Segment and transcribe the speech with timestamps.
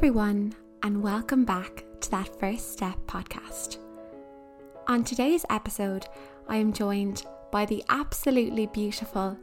[0.00, 3.76] everyone, and welcome back to that First Step podcast.
[4.88, 6.06] On today's episode,
[6.48, 9.36] I am joined by the absolutely beautiful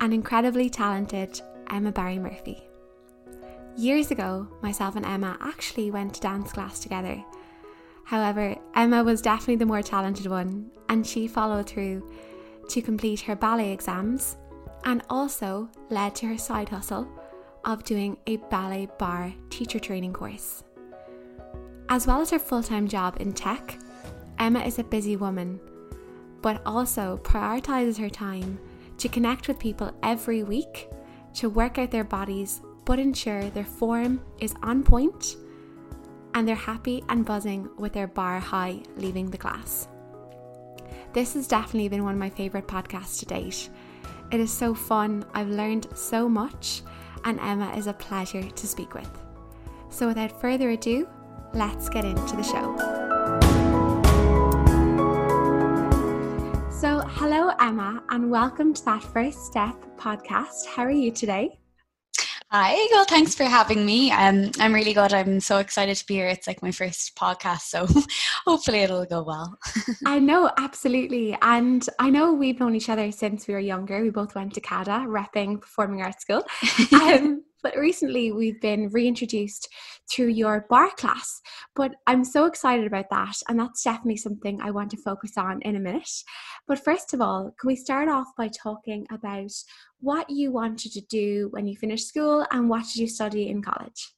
[0.00, 2.66] and incredibly talented Emma Barry Murphy.
[3.76, 7.22] Years ago, myself and Emma actually went to dance class together.
[8.06, 12.10] However, Emma was definitely the more talented one, and she followed through
[12.70, 14.38] to complete her ballet exams
[14.86, 17.06] and also led to her side hustle
[17.64, 20.64] of doing a ballet bar teacher training course.
[21.88, 23.78] As well as her full time job in tech,
[24.38, 25.60] Emma is a busy woman,
[26.40, 28.58] but also prioritizes her time
[28.98, 30.88] to connect with people every week
[31.34, 35.36] to work out their bodies but ensure their form is on point
[36.34, 39.88] and they're happy and buzzing with their bar high leaving the class.
[41.12, 43.68] This has definitely been one of my favourite podcasts to date.
[44.30, 46.82] It is so fun, I've learned so much,
[47.24, 49.10] and Emma is a pleasure to speak with.
[49.90, 51.08] So, without further ado,
[51.54, 52.76] let's get into the show.
[56.70, 60.66] So, hello, Emma, and welcome to that First Step podcast.
[60.66, 61.58] How are you today?
[62.54, 64.10] Hi, well, thanks for having me.
[64.10, 65.14] Um, I'm really good.
[65.14, 66.28] I'm so excited to be here.
[66.28, 67.86] It's like my first podcast, so
[68.46, 69.56] hopefully it'll go well.
[70.06, 71.34] I know, absolutely.
[71.40, 74.02] And I know we've known each other since we were younger.
[74.02, 76.42] We both went to CADA, repping Performing Arts School.
[76.92, 79.68] Um, but recently we've been reintroduced
[80.12, 81.40] through your bar class.
[81.74, 85.62] But I'm so excited about that, and that's definitely something I want to focus on
[85.62, 86.10] in a minute.
[86.66, 89.52] But first of all, can we start off by talking about
[90.00, 93.62] what you wanted to do when you finished school and what did you study in
[93.62, 94.12] college?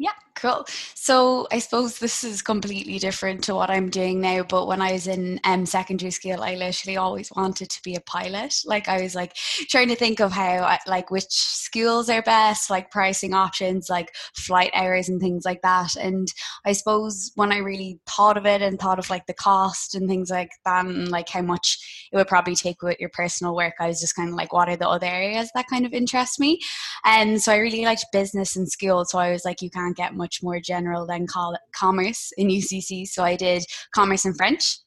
[0.00, 0.64] Yeah, cool.
[0.94, 4.44] So I suppose this is completely different to what I'm doing now.
[4.44, 8.00] But when I was in um, secondary school, I literally always wanted to be a
[8.00, 8.54] pilot.
[8.64, 9.34] Like I was like
[9.68, 14.70] trying to think of how, like, which schools are best, like pricing options, like flight
[14.72, 15.96] hours and things like that.
[15.96, 16.28] And
[16.64, 20.08] I suppose when I really thought of it and thought of like the cost and
[20.08, 23.74] things like that, and like how much it would probably take with your personal work,
[23.80, 26.38] I was just kind of like, what are the other areas that kind of interest
[26.38, 26.60] me?
[27.04, 29.04] And so I really liked business and school.
[29.04, 33.06] So I was like, you can't get much more general than call commerce in UCC.
[33.06, 34.78] So I did commerce and French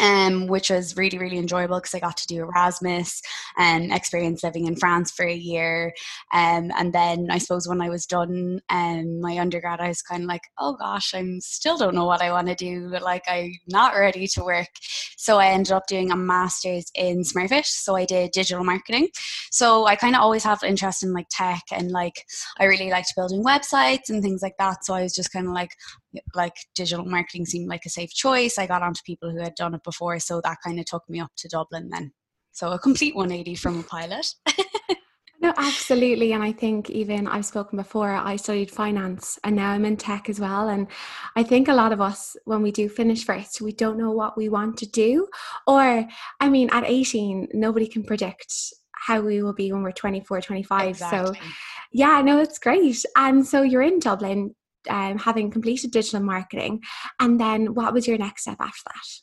[0.00, 3.20] um, which was really really enjoyable because I got to do Erasmus
[3.56, 5.92] and experience living in France for a year.
[6.32, 10.22] Um, and then I suppose when I was done um, my undergrad, I was kind
[10.22, 12.88] of like, oh gosh, I'm still don't know what I want to do.
[13.00, 14.68] Like I'm not ready to work.
[15.16, 17.66] So I ended up doing a master's in Smurfit.
[17.66, 19.08] So I did digital marketing.
[19.50, 22.24] So I kind of always have interest in like tech and like
[22.58, 24.84] I really liked building websites and things like that.
[24.84, 25.72] So I was just kind of like,
[26.34, 28.58] like digital marketing seemed like a safe choice.
[28.58, 31.20] I got onto people who had done it before, so that kind of took me
[31.20, 32.12] up to Dublin then.
[32.52, 34.34] So a complete 180 from a pilot.
[35.40, 36.32] no, absolutely.
[36.32, 40.28] And I think even I've spoken before, I studied finance and now I'm in tech
[40.28, 40.68] as well.
[40.68, 40.88] And
[41.36, 44.36] I think a lot of us, when we do finish first, we don't know what
[44.36, 45.28] we want to do.
[45.68, 46.04] Or,
[46.40, 48.52] I mean, at 18, nobody can predict
[48.92, 50.88] how we will be when we're 24, 25.
[50.88, 51.34] Exactly.
[51.34, 51.46] So,
[51.92, 53.04] yeah, no, it's great.
[53.16, 54.54] And so you're in Dublin
[54.88, 56.82] um, having completed digital marketing.
[57.20, 59.22] And then what was your next step after that?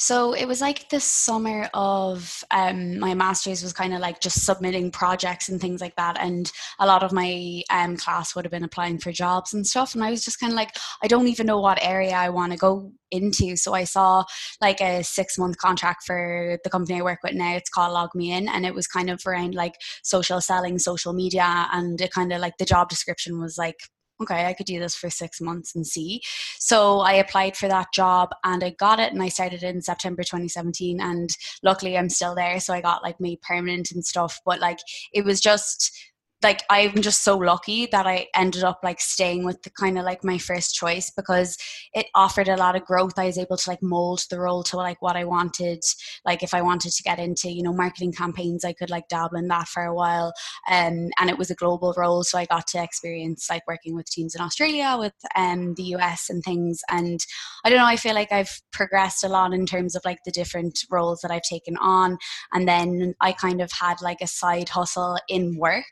[0.00, 4.44] So it was like the summer of um, my master's was kind of like just
[4.44, 6.16] submitting projects and things like that.
[6.20, 9.94] And a lot of my um, class would have been applying for jobs and stuff.
[9.94, 12.52] And I was just kind of like, I don't even know what area I want
[12.52, 13.56] to go into.
[13.56, 14.24] So I saw
[14.60, 17.56] like a six month contract for the company I work with now.
[17.56, 18.48] It's called LogMeIn.
[18.48, 21.66] And it was kind of around like social selling, social media.
[21.72, 23.78] And it kind of like the job description was like
[24.20, 26.22] okay, I could do this for six months and see.
[26.58, 30.22] So I applied for that job and I got it and I started in September
[30.22, 31.30] 2017 and
[31.62, 32.60] luckily I'm still there.
[32.60, 34.40] So I got like made permanent and stuff.
[34.44, 34.78] But like
[35.12, 35.96] it was just
[36.42, 40.04] like I'm just so lucky that I ended up like staying with the kind of
[40.04, 41.56] like my first choice because
[41.94, 43.18] it offered a lot of growth.
[43.18, 45.82] I was able to like mold the role to like what I wanted.
[46.24, 49.36] Like if I wanted to get into, you know, marketing campaigns, I could like dabble
[49.36, 50.32] in that for a while.
[50.70, 52.22] Um, and it was a global role.
[52.22, 56.30] So I got to experience like working with teams in Australia, with um, the US
[56.30, 56.80] and things.
[56.88, 57.18] And
[57.64, 60.30] I don't know, I feel like I've progressed a lot in terms of like the
[60.30, 62.16] different roles that I've taken on.
[62.52, 65.84] And then I kind of had like a side hustle in work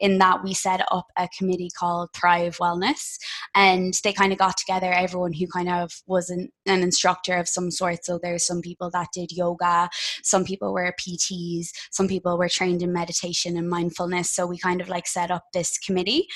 [0.00, 3.18] in that we set up a committee called Thrive Wellness.
[3.54, 7.48] And they kind of got together everyone who kind of was an, an instructor of
[7.48, 8.04] some sort.
[8.04, 9.88] So there's some people that did yoga,
[10.22, 14.30] some people were PTs, some people were trained in meditation and mindfulness.
[14.30, 16.28] So we kind of like set up this committee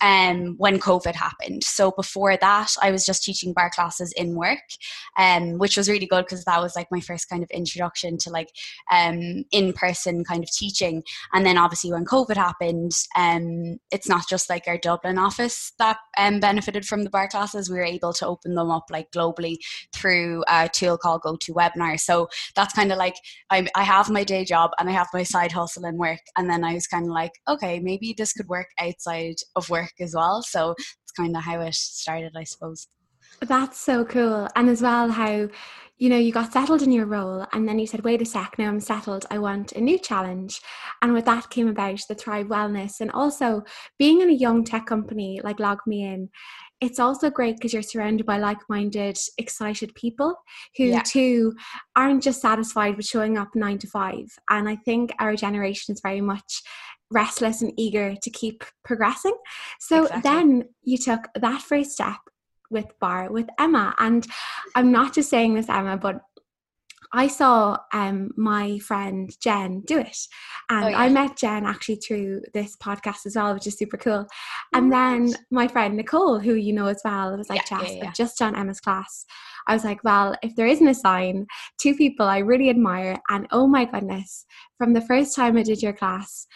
[0.00, 1.64] um, when COVID happened.
[1.64, 4.58] So before that, I was just teaching bar classes in work,
[5.18, 8.30] um, which was really good because that was like my first kind of introduction to
[8.30, 8.50] like
[8.90, 11.02] um, in person kind of teaching.
[11.32, 15.98] And then obviously when COVID happened, um, it's not just like our Dublin office that
[16.18, 17.70] um, benefited from the bar classes.
[17.70, 19.56] We were able to open them up like globally
[19.94, 21.98] through a tool called GoToWebinar.
[22.00, 23.16] So that's kind of like
[23.50, 26.48] I, I have my day job and I have my side hustle and work, and
[26.48, 30.14] then I was kind of like, okay, maybe this could work outside of work as
[30.14, 30.42] well.
[30.42, 32.88] So it's kind of how it started, I suppose.
[33.46, 34.48] That's so cool.
[34.56, 35.48] And as well, how,
[35.98, 38.54] you know, you got settled in your role and then you said, wait a sec,
[38.58, 39.26] now I'm settled.
[39.30, 40.60] I want a new challenge.
[41.02, 43.00] And with that came about the Thrive Wellness.
[43.00, 43.62] And also
[43.98, 46.28] being in a young tech company like LogMeIn,
[46.80, 50.34] it's also great because you're surrounded by like minded, excited people
[50.76, 51.02] who yeah.
[51.02, 51.54] too
[51.96, 54.26] aren't just satisfied with showing up nine to five.
[54.50, 56.62] And I think our generation is very much
[57.10, 59.36] restless and eager to keep progressing.
[59.80, 60.22] So exactly.
[60.22, 62.16] then you took that first step
[62.70, 63.94] with bar with Emma.
[63.98, 64.26] And
[64.74, 66.20] I'm not just saying this, Emma, but
[67.16, 70.18] I saw um, my friend Jen do it.
[70.68, 70.98] And oh, yeah.
[70.98, 74.26] I met Jen actually through this podcast as well, which is super cool.
[74.72, 78.12] And then my friend Nicole, who you know as well, was like, yeah, Jess, yeah.
[78.12, 79.24] Just done Emma's class.
[79.68, 81.46] I was like, well, if there isn't a sign,
[81.80, 83.16] two people I really admire.
[83.30, 84.44] And oh my goodness,
[84.76, 86.48] from the first time I did your class,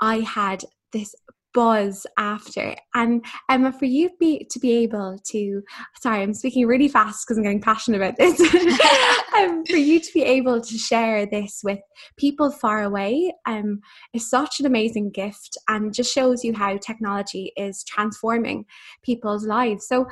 [0.00, 0.64] I had
[0.94, 1.14] this
[1.56, 2.76] buzz after.
[2.94, 5.62] And Emma, for you be, to be able to,
[6.02, 8.38] sorry, I'm speaking really fast because I'm getting passionate about this.
[9.38, 11.78] um, for you to be able to share this with
[12.18, 13.80] people far away um,
[14.12, 18.66] is such an amazing gift and just shows you how technology is transforming
[19.02, 19.88] people's lives.
[19.88, 20.06] So,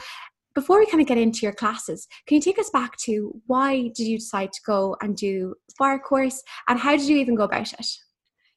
[0.55, 3.91] before we kind of get into your classes, can you take us back to why
[3.95, 7.43] did you decide to go and do bar course and how did you even go
[7.43, 7.87] about it?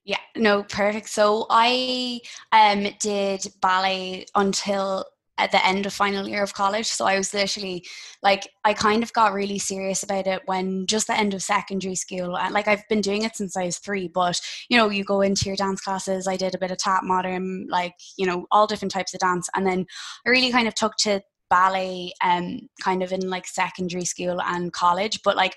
[0.07, 1.09] Yeah, no, perfect.
[1.09, 2.21] So I
[2.54, 5.06] um did ballet until
[5.38, 6.88] at the end of final year of college.
[6.88, 7.86] So I was literally
[8.24, 11.94] like, I kind of got really serious about it when just the end of secondary
[11.95, 12.31] school.
[12.31, 14.39] Like, I've been doing it since I was three, but
[14.69, 16.27] you know, you go into your dance classes.
[16.27, 19.50] I did a bit of tap modern, like, you know, all different types of dance.
[19.56, 19.86] And then
[20.25, 24.74] I really kind of took to ballet um kind of in like secondary school and
[24.74, 25.21] college.
[25.24, 25.56] But like,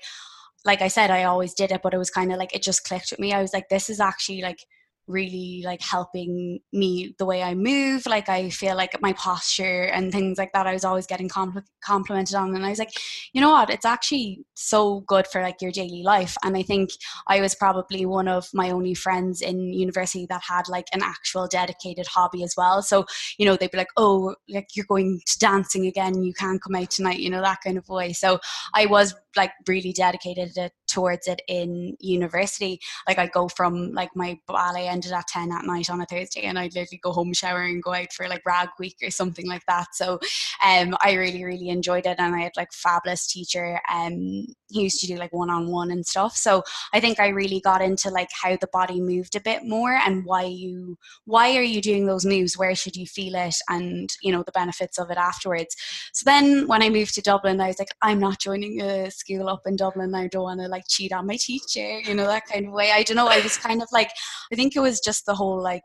[0.65, 2.83] like I said, I always did it, but it was kind of like it just
[2.83, 3.33] clicked with me.
[3.33, 4.65] I was like, this is actually like
[5.11, 8.05] really like helping me the way I move.
[8.05, 10.67] Like I feel like my posture and things like that.
[10.67, 12.93] I was always getting compl- complimented on, and I was like,
[13.33, 13.69] you know what?
[13.69, 16.35] It's actually so good for like your daily life.
[16.43, 16.89] And I think
[17.27, 21.47] I was probably one of my only friends in university that had like an actual
[21.47, 22.81] dedicated hobby as well.
[22.81, 23.05] So
[23.37, 26.23] you know they'd be like, oh, like you're going to dancing again.
[26.23, 27.19] You can't come out tonight.
[27.19, 28.13] You know that kind of way.
[28.13, 28.39] So
[28.73, 32.79] I was like really dedicated it, towards it in university.
[33.07, 36.41] Like I go from like my ballet ended at 10 at night on a Thursday
[36.41, 39.47] and I'd literally go home shower and go out for like rag week or something
[39.47, 39.87] like that.
[39.93, 40.19] So
[40.65, 45.01] um I really, really enjoyed it and I had like fabulous teacher um he used
[45.01, 46.35] to do like one-on-one and stuff.
[46.35, 49.91] So I think I really got into like how the body moved a bit more
[49.93, 52.57] and why you why are you doing those moves?
[52.57, 55.75] Where should you feel it and you know the benefits of it afterwards.
[56.13, 59.49] So then when I moved to Dublin I was like, I'm not joining a school
[59.49, 60.15] up in Dublin.
[60.15, 62.91] I don't want to like cheat on my teacher, you know, that kind of way.
[62.91, 63.27] I don't know.
[63.27, 64.11] I was kind of like,
[64.51, 65.83] I think it was just the whole like,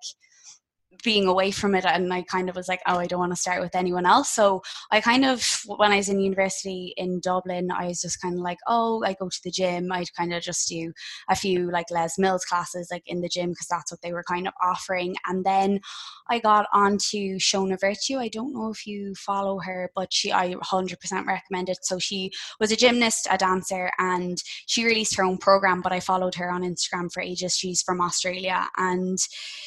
[1.06, 3.40] being away from it and I kind of was like, oh, I don't want to
[3.40, 4.28] start with anyone else.
[4.28, 4.60] So
[4.90, 8.40] I kind of, when I was in university in Dublin, I was just kind of
[8.40, 9.92] like, oh, I go to the gym.
[9.92, 10.92] I'd kind of just do
[11.30, 14.24] a few like Les Mills classes like in the gym because that's what they were
[14.24, 15.14] kind of offering.
[15.28, 15.78] And then
[16.28, 18.18] I got onto Shona Vertue.
[18.18, 21.78] I don't know if you follow her, but she, I 100% recommend it.
[21.82, 26.00] So she was a gymnast, a dancer, and she released her own program, but I
[26.00, 27.56] followed her on Instagram for ages.
[27.56, 29.18] She's from Australia and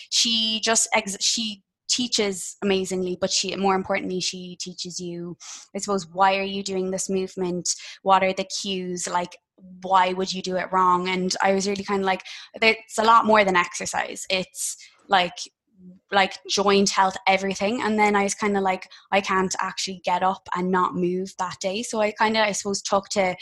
[0.10, 5.36] she just ex- she teaches amazingly but she more importantly she teaches you.
[5.76, 7.68] I suppose why are you doing this movement?
[8.04, 9.08] What are the cues?
[9.08, 9.38] Like
[9.82, 11.10] why would you do it wrong?
[11.10, 12.24] And i was really kind of like
[12.62, 14.26] it's a lot more than exercise.
[14.30, 15.38] It's like
[16.12, 17.82] like joint health everything.
[17.82, 21.34] And then i was kind of like i can't actually get up and not move
[21.40, 21.82] that day.
[21.84, 23.36] So i kind of i suppose took to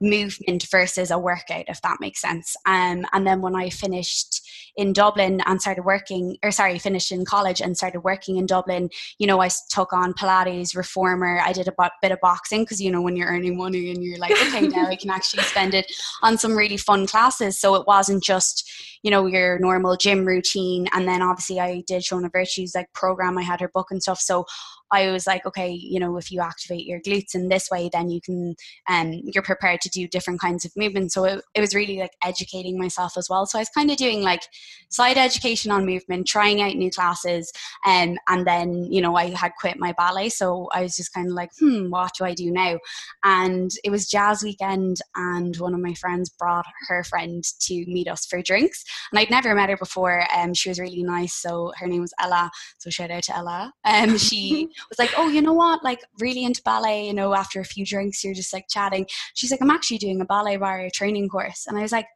[0.00, 4.42] movement versus a workout if that makes sense um, and then when i finished
[4.76, 8.88] in Dublin and started working, or sorry, finished in college and started working in Dublin,
[9.18, 11.40] you know, I took on Pilates, reformer.
[11.44, 14.18] I did a bit of boxing because, you know, when you're earning money and you're
[14.18, 15.90] like, okay, now I can actually spend it
[16.22, 17.58] on some really fun classes.
[17.58, 18.70] So it wasn't just,
[19.02, 20.86] you know, your normal gym routine.
[20.92, 23.38] And then obviously I did Shona Vertue's like program.
[23.38, 24.20] I had her book and stuff.
[24.20, 24.46] So
[24.92, 28.10] I was like, okay, you know, if you activate your glutes in this way, then
[28.10, 28.54] you can,
[28.88, 31.12] um, you're prepared to do different kinds of movement.
[31.12, 33.46] So it, it was really like educating myself as well.
[33.46, 34.42] So I was kind of doing like
[34.88, 37.52] side education on movement, trying out new classes,
[37.86, 41.28] um, and then you know I had quit my ballet, so I was just kind
[41.28, 42.78] of like, hmm, what do I do now?
[43.24, 48.08] And it was jazz weekend, and one of my friends brought her friend to meet
[48.08, 50.24] us for drinks, and I'd never met her before.
[50.34, 52.50] Um, she was really nice, so her name was Ella.
[52.78, 53.72] So shout out to Ella.
[53.84, 57.06] Um, she was like, oh, you know what, like really into ballet.
[57.06, 59.06] You know, after a few drinks, you're just like chatting.
[59.34, 62.06] She's like, I'm actually doing a ballet bar training course, and I was like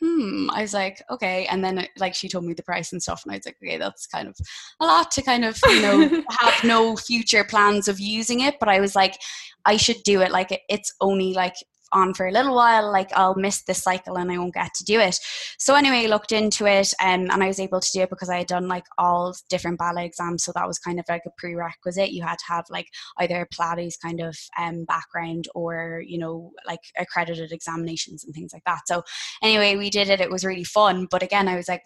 [0.00, 0.48] hmm.
[0.50, 1.46] I was like okay.
[1.46, 3.78] And then like she told me the price and stuff and i was like okay
[3.78, 4.36] that's kind of
[4.80, 8.56] a lot to kind of you know have no future plans of using it.
[8.60, 9.18] But i was like
[9.64, 10.30] i should do it.
[10.30, 11.56] Like it's only like
[11.92, 14.84] on for a little while, like I'll miss this cycle and I won't get to
[14.84, 15.18] do it.
[15.58, 18.28] So anyway, I looked into it um, and I was able to do it because
[18.28, 20.44] I had done like all different ballet exams.
[20.44, 22.12] So that was kind of like a prerequisite.
[22.12, 22.88] You had to have like
[23.18, 28.52] either a Pilates kind of um, background or, you know, like accredited examinations and things
[28.52, 28.80] like that.
[28.86, 29.02] So
[29.42, 30.20] anyway, we did it.
[30.20, 31.06] It was really fun.
[31.10, 31.82] But again, I was like,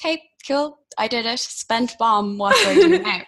[0.00, 0.78] okay, cool.
[0.98, 1.38] I did it.
[1.38, 2.38] Spent bomb.
[2.38, 3.22] What do I do now?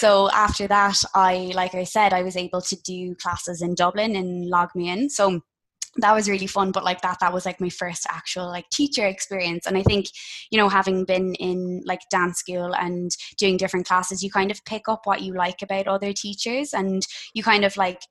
[0.00, 4.16] So after that, I, like I said, I was able to do classes in Dublin
[4.16, 5.10] in LogMeIn.
[5.10, 5.42] So
[5.96, 9.04] that was really fun but like that that was like my first actual like teacher
[9.04, 10.06] experience and i think
[10.52, 14.64] you know having been in like dance school and doing different classes you kind of
[14.64, 17.02] pick up what you like about other teachers and
[17.34, 18.02] you kind of like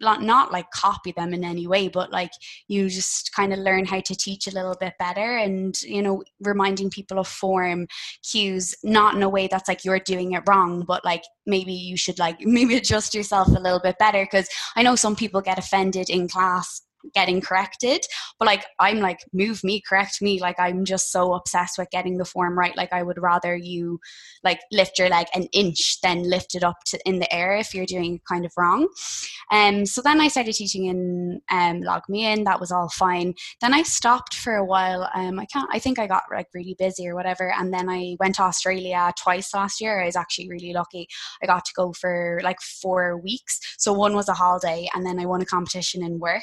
[0.00, 2.32] not like copy them in any way but like
[2.68, 6.22] you just kind of learn how to teach a little bit better and you know
[6.40, 7.86] reminding people of form
[8.28, 11.96] cues not in a way that's like you're doing it wrong but like maybe you
[11.96, 15.58] should like maybe adjust yourself a little bit better because i know some people get
[15.58, 16.82] offended in class
[17.14, 18.04] getting corrected
[18.38, 22.18] but like i'm like move me correct me like i'm just so obsessed with getting
[22.18, 23.98] the form right like i would rather you
[24.44, 27.74] like lift your leg an inch than lift it up to in the air if
[27.74, 28.88] you're doing it kind of wrong.
[29.50, 33.34] Um so then i started teaching in um LogMeIn that was all fine.
[33.60, 36.76] Then i stopped for a while um i can't i think i got like really
[36.78, 40.48] busy or whatever and then i went to australia twice last year i was actually
[40.48, 41.08] really lucky.
[41.42, 43.60] I got to go for like four weeks.
[43.78, 46.42] So one was a holiday and then i won a competition in work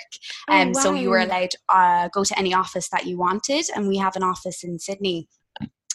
[0.50, 0.84] and oh, wow.
[0.84, 3.66] so you were allowed to uh, go to any office that you wanted.
[3.75, 5.27] And we have an office in Sydney.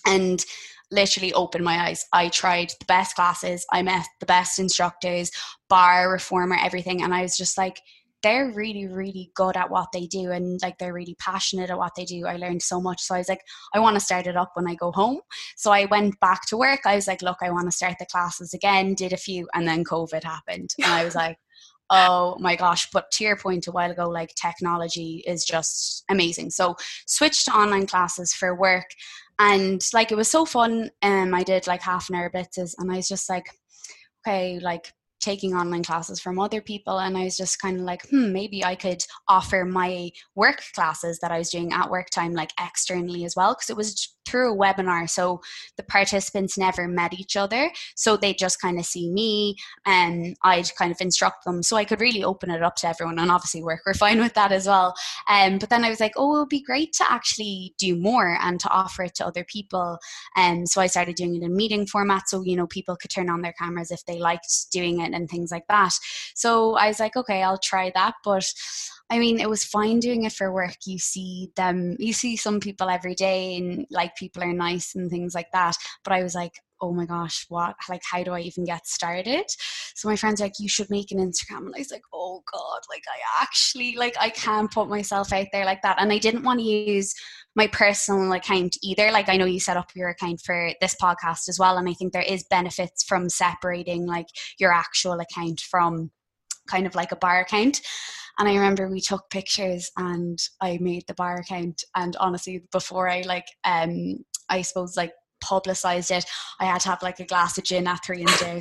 [0.04, 0.44] And
[0.90, 2.04] literally opened my eyes.
[2.12, 5.30] I tried the best classes, I met the best instructors,
[5.68, 7.02] bar, reformer, everything.
[7.02, 7.80] And I was just like,
[8.22, 11.92] they're really, really good at what they do and like they're really passionate at what
[11.96, 12.26] they do.
[12.26, 13.02] I learned so much.
[13.02, 13.40] So I was like,
[13.74, 15.18] I want to start it up when I go home.
[15.56, 16.80] So I went back to work.
[16.84, 19.66] I was like, look, I want to start the classes again, did a few, and
[19.66, 20.70] then COVID happened.
[20.82, 21.36] And I was like,
[21.90, 26.50] oh my gosh but to your point a while ago like technology is just amazing.
[26.50, 28.86] So switched to online classes for work
[29.38, 32.74] and like it was so fun and um, i did like half an hour blitzes
[32.78, 33.46] and i was just like
[34.26, 38.06] okay like taking online classes from other people and i was just kind of like
[38.10, 42.34] hmm maybe i could offer my work classes that i was doing at work time
[42.34, 45.40] like externally as well because it was through a webinar so
[45.76, 50.74] the participants never met each other so they just kind of see me and i'd
[50.76, 53.62] kind of instruct them so i could really open it up to everyone and obviously
[53.62, 54.94] work we're fine with that as well
[55.28, 58.38] um, but then i was like oh it would be great to actually do more
[58.42, 59.98] and to offer it to other people
[60.36, 63.10] and um, so i started doing it in meeting format so you know people could
[63.10, 65.92] turn on their cameras if they liked doing it and things like that
[66.34, 68.44] so i was like okay i'll try that but
[69.10, 70.74] I mean, it was fine doing it for work.
[70.86, 75.10] You see them, you see some people every day, and like people are nice and
[75.10, 75.76] things like that.
[76.02, 77.76] But I was like, oh my gosh, what?
[77.88, 79.44] Like, how do I even get started?
[79.94, 81.58] So my friend's like, you should make an Instagram.
[81.58, 85.46] And I was like, oh God, like, I actually, like, I can't put myself out
[85.52, 85.96] there like that.
[86.00, 87.14] And I didn't want to use
[87.54, 89.12] my personal account either.
[89.12, 91.78] Like, I know you set up your account for this podcast as well.
[91.78, 94.26] And I think there is benefits from separating like
[94.58, 96.10] your actual account from
[96.68, 97.80] kind of like a bar account.
[98.38, 101.84] And I remember we took pictures and I made the bar account.
[101.94, 105.12] And honestly, before I like, um, I suppose like
[105.42, 106.24] publicized it.
[106.60, 108.52] I had to have like a glass of gin at three in the day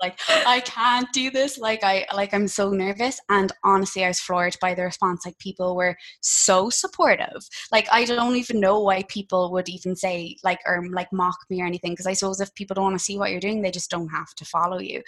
[0.00, 1.58] like i can't do this.
[1.58, 5.24] Like i like i'm so nervous and honestly i was floored by the response.
[5.24, 7.48] Like people were so supportive.
[7.72, 11.62] Like i don't even know why people would even say like or like mock me
[11.62, 13.70] or anything because i suppose if people don't want to see what you're doing they
[13.70, 15.02] just don't have to follow you.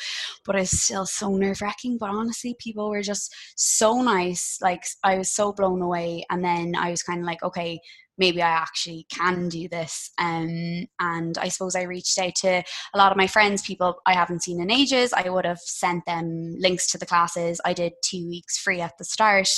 [0.45, 4.59] But it's still so nerve-wracking but honestly people were just so nice.
[4.61, 7.81] Like i was so blown away and then i was kind of like okay
[8.19, 10.11] maybe I actually can do this.
[10.19, 12.63] Um, and I suppose I reached out to
[12.95, 15.13] a lot of my friends, people I haven't seen in ages.
[15.13, 17.61] I would have sent them links to the classes.
[17.65, 19.49] I did two weeks free at the start,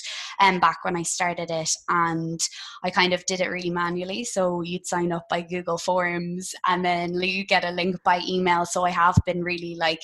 [0.41, 2.41] and um, back when I started it, and
[2.85, 4.25] I kind of did it really manually.
[4.25, 8.67] So you'd sign up by Google Forms, and then you get a link by email.
[8.67, 10.01] So I have been really like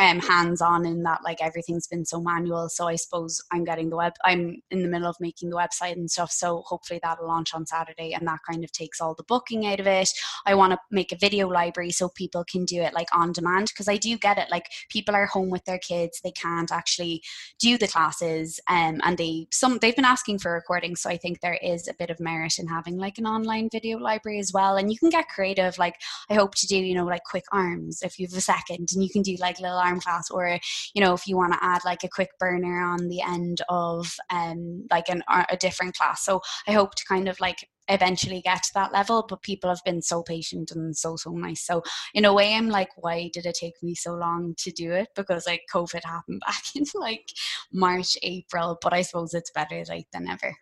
[0.00, 2.70] um, hands on in that like everything's been so manual.
[2.70, 4.14] So I suppose I'm getting the web.
[4.24, 6.30] I'm in the middle of making the website and stuff.
[6.30, 9.78] So hopefully that'll launch on Saturday, and that kind of takes all the booking out
[9.78, 10.08] of it.
[10.46, 13.68] I want to make a video library so people can do it like on demand
[13.68, 14.50] because I do get it.
[14.50, 17.22] Like people are home with their kids, they can't actually
[17.58, 21.02] do the classes, um, and they some they've been asking for recordings.
[21.02, 23.98] So I think there is a bit of merit in having like an online video
[23.98, 24.78] library as well.
[24.78, 25.76] And you can get creative.
[25.76, 25.96] Like
[26.30, 29.04] I hope to do, you know, like quick arms if you have a second, and
[29.04, 30.58] you can do like little arm class, or
[30.94, 34.14] you know, if you want to add like a quick burner on the end of
[34.30, 36.24] um like an a different class.
[36.24, 39.82] So I hope to kind of like eventually get to that level but people have
[39.84, 41.66] been so patient and so so nice.
[41.66, 41.82] So
[42.14, 45.08] in a way i'm like why did it take me so long to do it?
[45.16, 47.26] Because like covid happened back in like
[47.72, 50.54] march april but i suppose it's better late than ever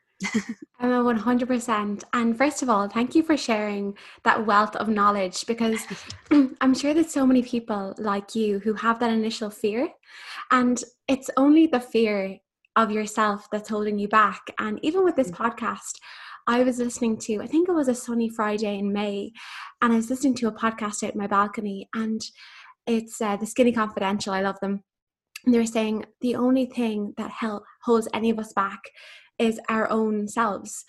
[0.80, 2.04] I'm a 100%.
[2.12, 5.80] And first of all, thank you for sharing that wealth of knowledge because
[6.60, 9.88] I'm sure there's so many people like you who have that initial fear.
[10.50, 12.38] And it's only the fear
[12.76, 14.40] of yourself that's holding you back.
[14.58, 15.36] And even with this mm.
[15.36, 15.98] podcast,
[16.46, 19.32] I was listening to, I think it was a sunny Friday in May,
[19.82, 22.22] and I was listening to a podcast out my balcony, and
[22.86, 24.32] it's uh, the Skinny Confidential.
[24.32, 24.82] I love them.
[25.44, 28.80] And they were saying the only thing that hell holds any of us back
[29.38, 30.84] is our own selves.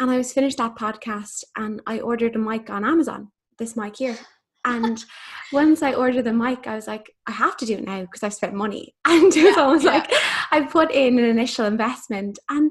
[0.00, 3.32] And I was finished that podcast, and I ordered a mic on Amazon.
[3.58, 4.16] This mic here.
[4.64, 5.04] And
[5.52, 8.22] once I ordered the mic, I was like, I have to do it now because
[8.22, 8.94] I've spent money.
[9.06, 9.90] And it was yeah, almost yeah.
[9.90, 10.12] like
[10.50, 12.38] I put in an initial investment.
[12.48, 12.70] And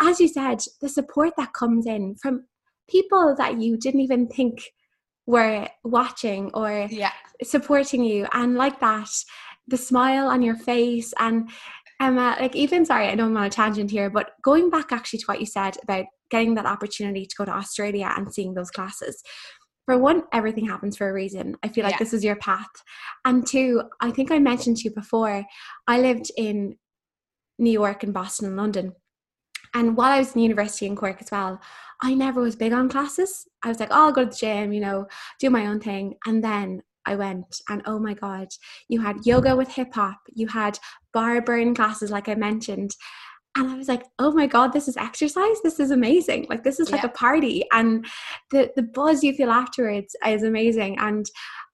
[0.00, 2.44] as you said, the support that comes in from
[2.88, 4.62] people that you didn't even think
[5.26, 7.12] were watching or yeah.
[7.42, 9.10] supporting you, and like that,
[9.66, 11.50] the smile on your face and
[12.00, 15.18] Emma, like even sorry, I know I'm on a tangent here, but going back actually
[15.20, 18.70] to what you said about getting that opportunity to go to Australia and seeing those
[18.70, 19.22] classes.
[19.86, 21.56] For one, everything happens for a reason.
[21.62, 21.98] I feel like yeah.
[21.98, 22.68] this is your path.
[23.24, 25.44] And two, I think I mentioned to you before,
[25.86, 26.76] I lived in
[27.58, 28.92] New York and Boston and London.
[29.74, 31.60] And while I was in university in Cork as well,
[32.02, 33.46] I never was big on classes.
[33.64, 35.06] I was like, oh, I'll go to the gym, you know,
[35.40, 36.14] do my own thing.
[36.26, 38.48] And then I went, and oh my God,
[38.88, 40.78] you had yoga with hip hop, you had
[41.12, 42.90] bar burn classes, like I mentioned.
[43.56, 45.56] And I was like, oh my God, this is exercise.
[45.64, 46.46] This is amazing.
[46.48, 47.08] Like, this is like yeah.
[47.08, 47.64] a party.
[47.72, 48.06] And
[48.50, 50.98] the, the buzz you feel afterwards is amazing.
[51.00, 51.26] And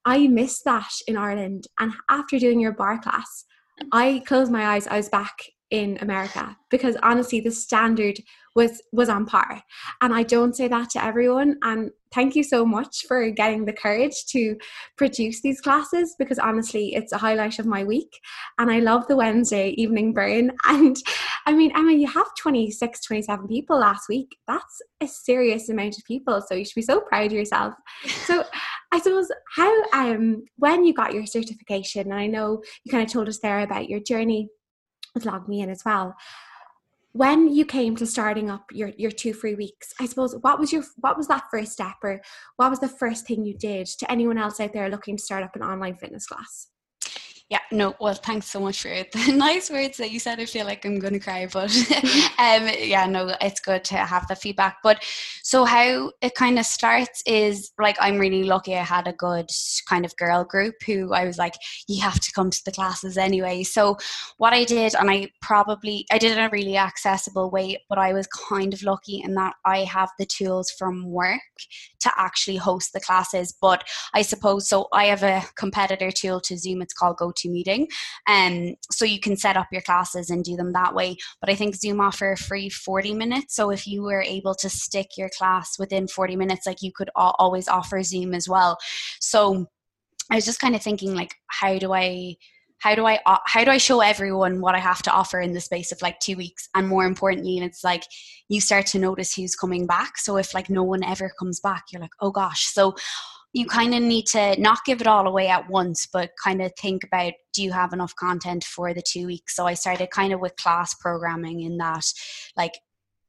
[0.04, 1.66] I missed that in Ireland.
[1.80, 3.44] And after doing your bar class,
[3.82, 3.88] mm.
[3.92, 4.86] I closed my eyes.
[4.86, 5.36] I was back
[5.70, 8.18] in America because honestly the standard
[8.54, 9.62] was was on par.
[10.00, 11.56] And I don't say that to everyone.
[11.62, 14.56] And thank you so much for getting the courage to
[14.96, 18.20] produce these classes because honestly it's a highlight of my week.
[18.58, 20.52] And I love the Wednesday evening burn.
[20.66, 20.96] And
[21.46, 24.36] I mean Emma you have 26 27 people last week.
[24.46, 26.40] That's a serious amount of people.
[26.40, 27.74] So you should be so proud of yourself.
[28.26, 28.44] So
[28.92, 33.12] I suppose how um when you got your certification and I know you kind of
[33.12, 34.48] told us there about your journey
[35.18, 36.14] LogMeIn as well
[37.14, 40.72] when you came to starting up your, your two free weeks i suppose what was
[40.72, 42.20] your what was that first step or
[42.56, 45.44] what was the first thing you did to anyone else out there looking to start
[45.44, 46.68] up an online fitness class
[47.50, 50.40] yeah, no, well, thanks so much for the nice words that you said.
[50.40, 51.70] I feel like I'm going to cry, but
[52.38, 54.78] um, yeah, no, it's good to have the feedback.
[54.82, 55.04] But
[55.42, 59.50] so, how it kind of starts is like I'm really lucky I had a good
[59.88, 61.54] kind of girl group who I was like,
[61.86, 63.62] you have to come to the classes anyway.
[63.62, 63.98] So,
[64.38, 67.98] what I did, and I probably I did it in a really accessible way, but
[67.98, 71.40] I was kind of lucky in that I have the tools from work
[72.00, 73.54] to actually host the classes.
[73.60, 77.86] But I suppose so, I have a competitor tool to Zoom, it's called Go GoToMeeting.
[78.26, 81.16] Um, so you can set up your classes and do them that way.
[81.40, 83.56] But I think Zoom offer a free 40 minutes.
[83.56, 87.10] So if you were able to stick your class within 40 minutes, like you could
[87.14, 88.78] always offer Zoom as well.
[89.20, 89.66] So
[90.30, 92.36] I was just kind of thinking like, how do I
[92.78, 95.52] how do I uh, how do I show everyone what I have to offer in
[95.52, 96.68] the space of like two weeks?
[96.74, 98.02] And more importantly, it's like
[98.48, 100.18] you start to notice who's coming back.
[100.18, 102.66] So if like no one ever comes back, you're like, oh gosh.
[102.66, 102.94] So
[103.54, 106.72] you kind of need to not give it all away at once, but kind of
[106.78, 109.54] think about do you have enough content for the two weeks?
[109.54, 112.04] So I started kind of with class programming in that,
[112.56, 112.74] like,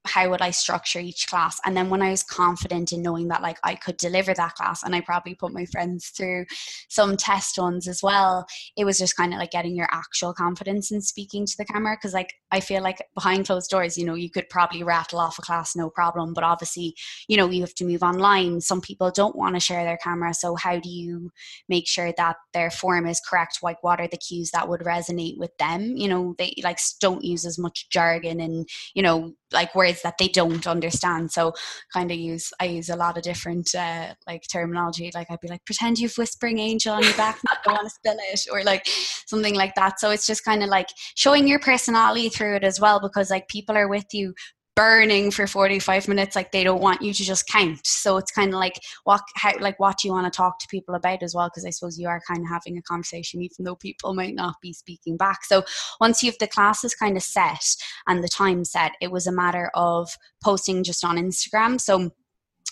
[0.08, 1.60] how would I structure each class?
[1.66, 4.84] And then when I was confident in knowing that like I could deliver that class
[4.84, 6.46] and I probably put my friends through
[6.90, 8.46] some test ones as well,
[8.78, 11.98] it was just kind of like getting your actual confidence in speaking to the camera.
[11.98, 15.38] Cause like I feel like behind closed doors, you know, you could probably rattle off
[15.38, 16.96] a class no problem, but obviously,
[17.28, 18.62] you know, you have to move online.
[18.62, 20.34] Some people don't want to share their camera.
[20.34, 21.32] So, how do you
[21.68, 23.60] make sure that their form is correct?
[23.62, 25.98] Like, what are the cues that would resonate with them?
[25.98, 30.18] You know, they like don't use as much jargon and, you know, like words that
[30.18, 31.34] they don't understand.
[31.34, 31.54] So,
[31.92, 35.12] kind of use, I use a lot of different uh, like terminology.
[35.14, 37.90] Like, I'd be like, pretend you've whispering angel on your back, I don't want to
[37.90, 38.88] spill it, or like
[39.26, 40.00] something like that.
[40.00, 43.48] So, it's just kind of like showing your personality through it as well because like
[43.48, 44.34] people are with you
[44.76, 47.80] burning for 45 minutes like they don't want you to just count.
[47.86, 50.96] So it's kind of like what how like what you want to talk to people
[50.96, 53.78] about as well because i suppose you are kind of having a conversation even though
[53.78, 55.46] people might not be speaking back.
[55.46, 55.64] So
[56.02, 57.64] once you've the classes kind of set
[58.08, 60.10] and the time set it was a matter of
[60.44, 61.80] posting just on instagram.
[61.80, 62.12] So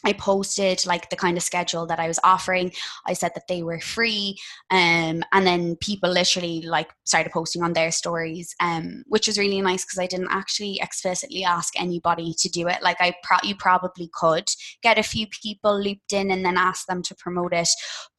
[0.04, 2.72] I posted like the kind of schedule that I was offering.
[3.06, 4.38] I said that they were free,
[4.70, 9.62] um, and then people literally like started posting on their stories, um, which was really
[9.62, 12.82] nice because I didn't actually explicitly ask anybody to do it.
[12.82, 14.50] Like I, pro- you probably could
[14.82, 17.70] get a few people looped in and then ask them to promote it,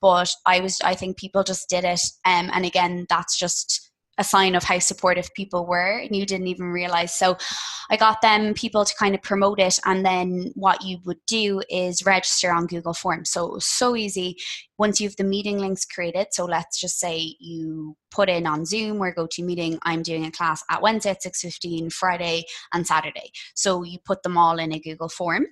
[0.00, 4.24] but I was, I think people just did it, um, and again, that's just a
[4.24, 7.14] sign of how supportive people were and you didn't even realize.
[7.14, 7.36] So
[7.90, 11.60] i got them people to kind of promote it and then what you would do
[11.68, 13.30] is register on google forms.
[13.30, 14.36] So it was so easy.
[14.78, 18.64] Once you have the meeting links created so let's just say you put in on
[18.64, 23.30] zoom or GoToMeeting i'm doing a class at wednesday at 6.15 friday and saturday.
[23.54, 25.46] So you put them all in a google form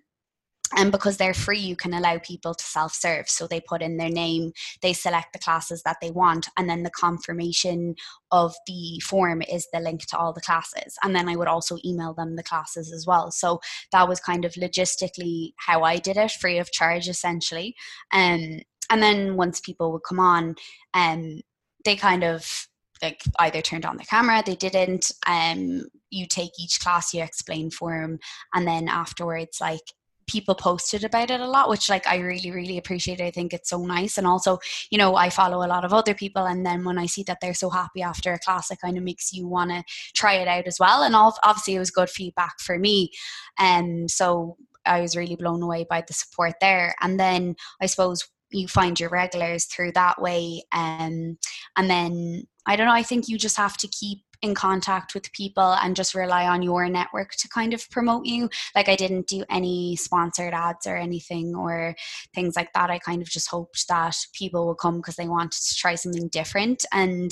[0.77, 3.29] and because they're free you can allow people to self-serve.
[3.29, 6.83] So they put in their name they select the classes that they want and then
[6.83, 7.95] the confirmation
[8.31, 10.97] of the form is the link to all the classes.
[11.03, 13.31] And then i would also email them the classes as well.
[13.31, 13.61] So
[13.93, 17.75] that was kind of logistically how i did it free of charge essentially.
[18.13, 20.55] Um, and then once people would come on
[20.95, 21.41] um,
[21.85, 22.69] they kind of
[23.03, 27.71] like either turned on the camera they didn't um you take each class you explain
[27.71, 28.19] for them
[28.55, 29.81] and then afterwards like
[30.27, 33.71] people posted about it a lot which like i really really appreciate i think it's
[33.71, 34.19] so nice.
[34.19, 34.59] And also
[34.91, 37.39] you know i follow a lot of other people and then when i see that
[37.41, 39.83] they're so happy after a class it kind of makes you want to
[40.15, 41.03] try it out as well.
[41.03, 43.11] And obviously it was good feedback for me.
[43.59, 44.57] And um, so
[44.87, 46.95] i was really blown away by the support there.
[47.01, 50.63] And then i suppose you find your regulars through that way.
[50.73, 51.39] Um,
[51.77, 55.33] and then i don't know i think you just have to keep in contact with
[55.33, 58.51] people and just rely on your network to kind of promote you.
[58.75, 61.95] Like I didn't do any sponsored ads or anything or
[62.35, 62.91] things like that.
[62.91, 66.29] I kind of just hoped that people would come because they wanted to try something
[66.29, 66.85] different.
[66.93, 67.31] And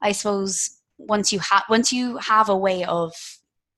[0.00, 3.12] I suppose once you have once you have a way of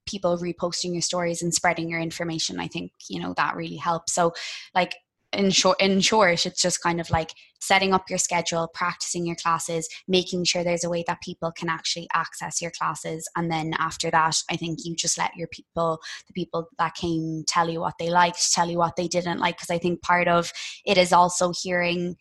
[0.06, 4.12] people reposting your stories and spreading your information i think you know that really helps
[4.12, 4.32] so
[4.74, 4.96] like
[5.32, 9.36] in short in short it's just kind of like setting up your schedule practicing your
[9.36, 13.28] classes making sure there's a way that people can actually access your classes.
[13.36, 17.44] And then after that i think you just let your people the people that came
[17.46, 19.56] tell you what they liked tell you what they didn't like.
[19.56, 20.52] Because i think part of
[20.84, 22.16] it is also hearing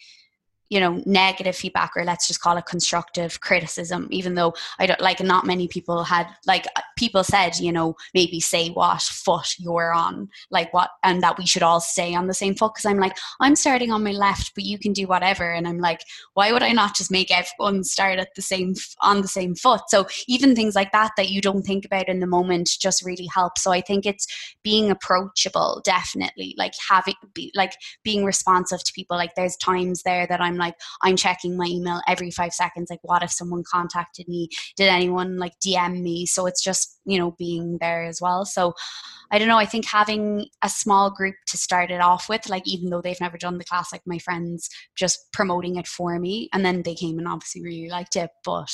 [0.72, 5.02] you know negative feedback or let's just call it constructive criticism even though i don't
[5.02, 9.54] like not many people had like uh, people said you know maybe say what foot
[9.60, 12.72] you're on like what and that we should all stay on the same foot.
[12.74, 15.52] Because i'm like i'm starting on my left but you can do whatever.
[15.52, 16.02] And i'm like
[16.34, 19.82] why would i not just make everyone start at the same on the same foot?
[19.90, 23.28] So even things like that that you don't think about in the moment just really
[23.34, 23.58] help.
[23.58, 24.26] So i think it's
[24.64, 29.18] being approachable definitely like having be, like being responsive to people.
[29.18, 33.00] Like there's times there that i'm like i'm checking my email every five seconds like
[33.04, 34.48] what if someone contacted me?
[34.78, 36.26] Did anyone like dm me?
[36.26, 38.46] So it's just you know being there as well.
[38.46, 38.74] So
[39.32, 42.64] i don't know i think having a small group to start it off with like
[42.66, 46.50] even though they've never done the class like my friends just promoting it for me
[46.54, 48.70] and then they came and obviously really liked it but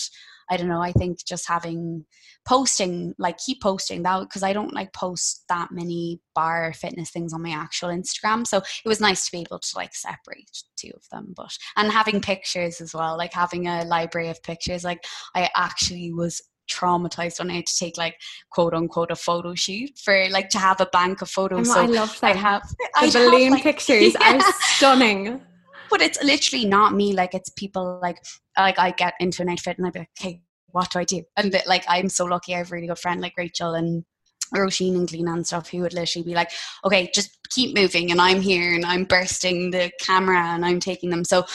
[0.49, 0.81] I don't know.
[0.81, 2.05] I think just having
[2.45, 7.33] posting, like keep posting that because I don't like post that many bar fitness things
[7.33, 8.47] on my actual Instagram.
[8.47, 11.33] So it was nice to be able to like separate two of them.
[11.35, 14.83] But and having pictures as well, like having a library of pictures.
[14.83, 15.03] Like
[15.35, 18.15] I actually was traumatized when I had to take like
[18.51, 21.73] quote unquote a photo shoot for like to have a bank of photos.
[21.73, 22.35] so I love that.
[22.35, 24.37] I have the I balloon have, like, pictures yeah.
[24.37, 25.41] are stunning.
[25.89, 27.13] But it's literally not me.
[27.13, 28.23] Like it's people like
[28.57, 31.23] like I get into an outfit and I'd be like, hey, what do I do?
[31.35, 32.53] And like I'm so lucky.
[32.53, 34.03] I have a really good friend like Rachel and
[34.53, 36.51] Roisin and Gleena and stuff who would literally be like,
[36.85, 41.09] okay, just keep moving and I'm here and I'm bursting the camera and I'm taking
[41.09, 41.23] them.
[41.23, 41.45] So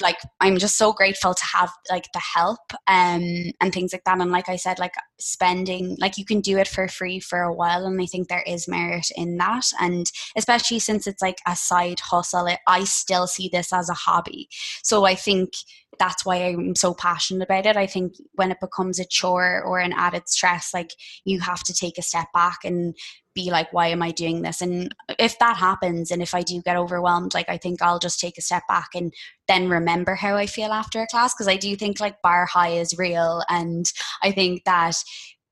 [0.00, 4.20] like I'm just so grateful to have like the help um and things like that.
[4.20, 7.54] And like I said like spending like you can do it for free for a
[7.54, 9.64] while and I think there is merit in that.
[9.80, 13.94] And especially since it's like a side hustle it, I still see this as a
[13.94, 14.48] hobby.
[14.82, 15.50] So I think
[15.98, 17.76] that's why I'm so passionate about it.
[17.76, 20.90] I think when it becomes a chore or an added stress, like
[21.24, 22.94] you have to take a step back and
[23.34, 24.60] be like, why am I doing this?
[24.60, 28.18] And if that happens, and if I do get overwhelmed, like I think I'll just
[28.18, 29.12] take a step back and
[29.46, 32.70] then remember how I feel after a class because I do think like bar high
[32.70, 33.86] is real, and
[34.22, 34.96] I think that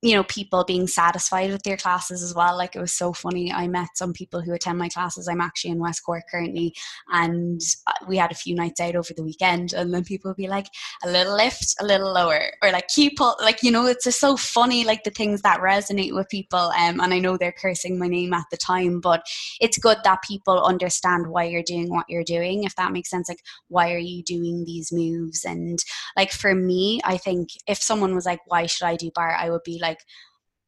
[0.06, 2.56] you know people being satisfied with their classes as well.
[2.56, 3.52] Like it was so funny.
[3.52, 5.28] I met some people who attend my classes.
[5.28, 6.74] I'm actually in west cork currently
[7.10, 10.36] and uh, we had a few nights out over the weekend and then people would
[10.36, 10.66] be like
[11.04, 14.36] a little lift a little lower or like keep like you know it's just so
[14.36, 18.06] funny like the things that resonate with people um, and i know they're cursing my
[18.06, 19.26] name at the time but
[19.60, 23.28] it's good that people understand why you're doing what you're doing if that makes sense.
[23.28, 25.44] Like why are you doing these moves?
[25.44, 25.78] And
[26.16, 29.34] like for me i think if someone was like why should i do bar?
[29.34, 30.04] I would be like like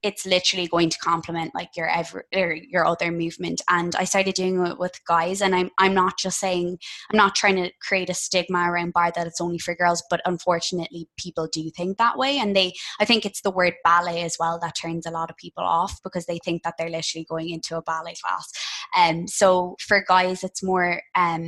[0.02, 2.22] it's literally going to complement like your every
[2.70, 3.60] your other movement.
[3.68, 6.78] And i started doing it with guys and i'm i'm not just saying
[7.10, 10.20] i'm not trying to create a stigma around bar that it's only for girls but
[10.24, 12.38] unfortunately people do think that way.
[12.38, 15.36] And they i think it's the word ballet as well that turns a lot of
[15.36, 18.50] people off because they think that they're literally going into a ballet class.
[18.96, 21.44] And um, so for guys it's more um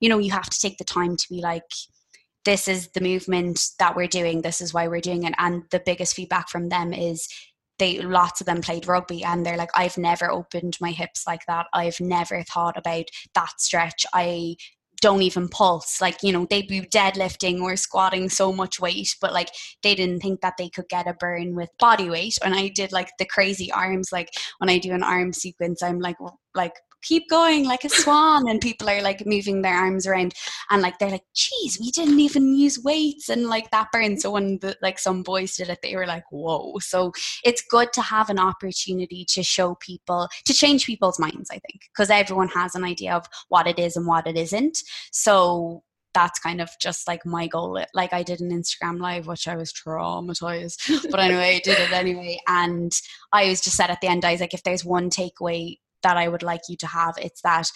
[0.00, 1.64] you know you have to take the time to be like
[2.44, 5.34] this is the movement that we're doing this is why we're doing it.
[5.38, 7.28] And the biggest feedback from them is
[7.78, 11.44] they lots of them played rugby and they're like i've never opened my hips like
[11.46, 11.66] that.
[11.72, 14.04] I've never thought about that stretch.
[14.12, 14.56] I
[15.00, 16.00] don't even pulse.
[16.00, 19.50] Like you know they'd be deadlifting or squatting so much weight but like
[19.82, 22.38] they didn't think that they could get a burn with body weight.
[22.44, 25.98] And i did like the crazy arms like when i do an arm sequence i'm
[25.98, 26.16] like
[26.54, 30.34] like keep going like a swan and people are like moving their arms around
[30.70, 34.30] and like they're like geez we didn't even use weights and like that burn so
[34.30, 37.12] when the, like some boys did it they were like whoa so
[37.44, 41.82] it's good to have an opportunity to show people to change people's minds i think
[41.92, 44.78] because everyone has an idea of what it is and what it isn't
[45.10, 45.82] so
[46.14, 47.82] that's kind of just like my goal.
[47.94, 50.76] Like I did an Instagram live, which I was traumatized,
[51.10, 52.38] but anyway, I did it anyway.
[52.46, 52.92] And
[53.32, 56.16] I was just said at the end, I was like, if there's one takeaway that
[56.16, 57.14] I would like you to have.
[57.18, 57.70] It's that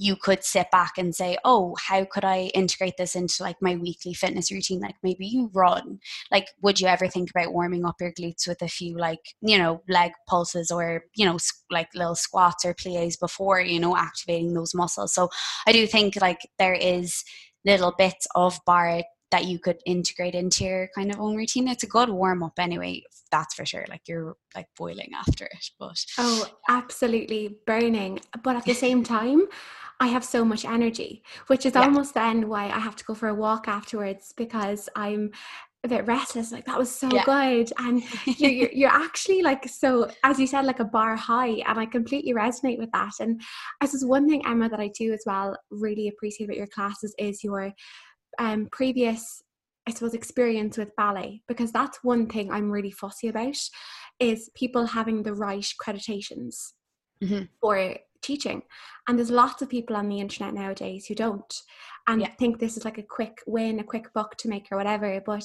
[0.00, 3.74] you could sit back and say, oh, how could I integrate this into like my
[3.74, 4.78] weekly fitness routine?
[4.78, 5.98] Like maybe you run.
[6.30, 9.58] Like, would you ever think about warming up your glutes with a few like, you
[9.58, 11.36] know, leg pulses or, you know,
[11.68, 15.12] like little squats or plies before, you know, activating those muscles?
[15.12, 15.30] So
[15.66, 17.24] I do think like there is
[17.64, 21.68] little bits of bar that you could integrate into your kind of own routine.
[21.68, 23.84] It's a good warm up anyway, that's for sure.
[23.88, 25.70] Like you're like boiling after it.
[25.78, 28.20] But Oh, absolutely burning.
[28.42, 29.46] But at the same time,
[30.00, 31.82] I have so much energy, which is yeah.
[31.82, 35.32] almost then why I have to go for a walk afterwards because I'm
[35.84, 37.24] a bit restless like that was so yeah.
[37.24, 41.62] good and you're, you're, you're, actually like so as you said like a bar high
[41.68, 43.40] and i completely resonate with that and
[43.80, 47.14] i suppose one thing emma that i do as well really appreciate about your classes
[47.16, 47.72] is your
[48.38, 49.42] um, previous
[49.86, 53.56] I suppose experience with ballet because that's one thing I'm really fussy about
[54.20, 56.72] is people having the right accreditations
[57.24, 57.44] mm-hmm.
[57.58, 58.62] for teaching
[59.08, 61.62] and there's lots of people on the internet nowadays who don't
[62.06, 62.30] and yeah.
[62.38, 65.44] think this is like a quick win a quick buck to make or whatever but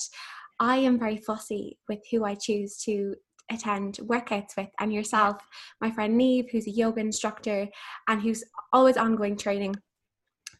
[0.59, 3.15] I am very fussy with who I choose to
[3.49, 5.37] attend workouts with and yourself
[5.79, 7.67] my friend Neve who's a yoga instructor
[8.09, 9.75] and who's always ongoing training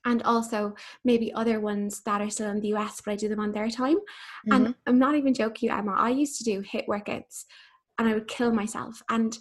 [0.06, 3.40] and also maybe other ones that are still in the US, but I do them
[3.40, 3.98] on their time.
[3.98, 4.54] Mm-hmm.
[4.54, 5.96] And I'm not even joking you, Emma.
[5.98, 7.46] I used to do HIIT workouts
[7.98, 9.02] and I would kill myself.
[9.10, 9.38] And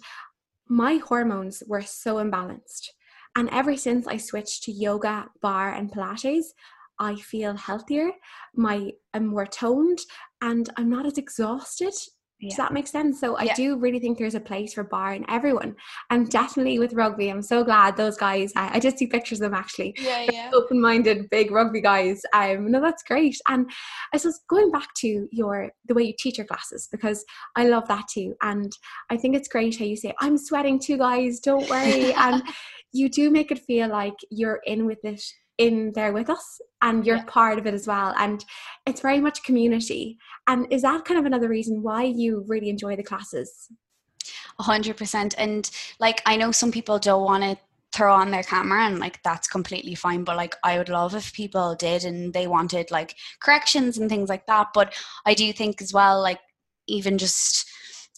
[0.67, 2.89] my hormones were so imbalanced.
[3.35, 6.45] And ever since I switched to yoga, bar, and Pilates,
[6.99, 8.11] I feel healthier,
[8.55, 9.99] my I'm more toned,
[10.41, 11.93] and I'm not as exhausted
[12.43, 12.49] yeah.
[12.49, 13.19] Does that make sense?
[13.19, 15.75] So I do really think there's a place for bar and everyone,
[16.09, 17.29] and definitely with rugby.
[17.29, 18.51] I'm so glad those guys.
[18.55, 19.95] I, I just see pictures of them actually.
[19.97, 20.51] Yeah, yeah.
[20.53, 22.21] Open-minded, big rugby guys.
[22.33, 23.37] Um, no, that's great.
[23.47, 23.69] And
[24.13, 27.23] I suppose going back to your the way you teach your classes because
[27.55, 28.35] I love that too.
[28.41, 28.71] And
[29.09, 31.39] I think it's great how you say I'm sweating too, guys.
[31.39, 32.13] Don't worry.
[32.13, 32.43] and
[32.91, 35.23] you do make it feel like you're in with it
[35.57, 37.25] in there with us and you're yeah.
[37.27, 38.43] part of it as well and
[38.85, 42.95] it's very much community and is that kind of another reason why you really enjoy
[42.95, 43.69] the classes
[44.59, 47.57] 100% and like i know some people don't want to
[47.91, 51.31] throw on their camera and like that's completely fine but like i would love if
[51.33, 54.95] people did and they wanted like corrections and things like that but
[55.27, 56.39] i do think as well like
[56.87, 57.69] even just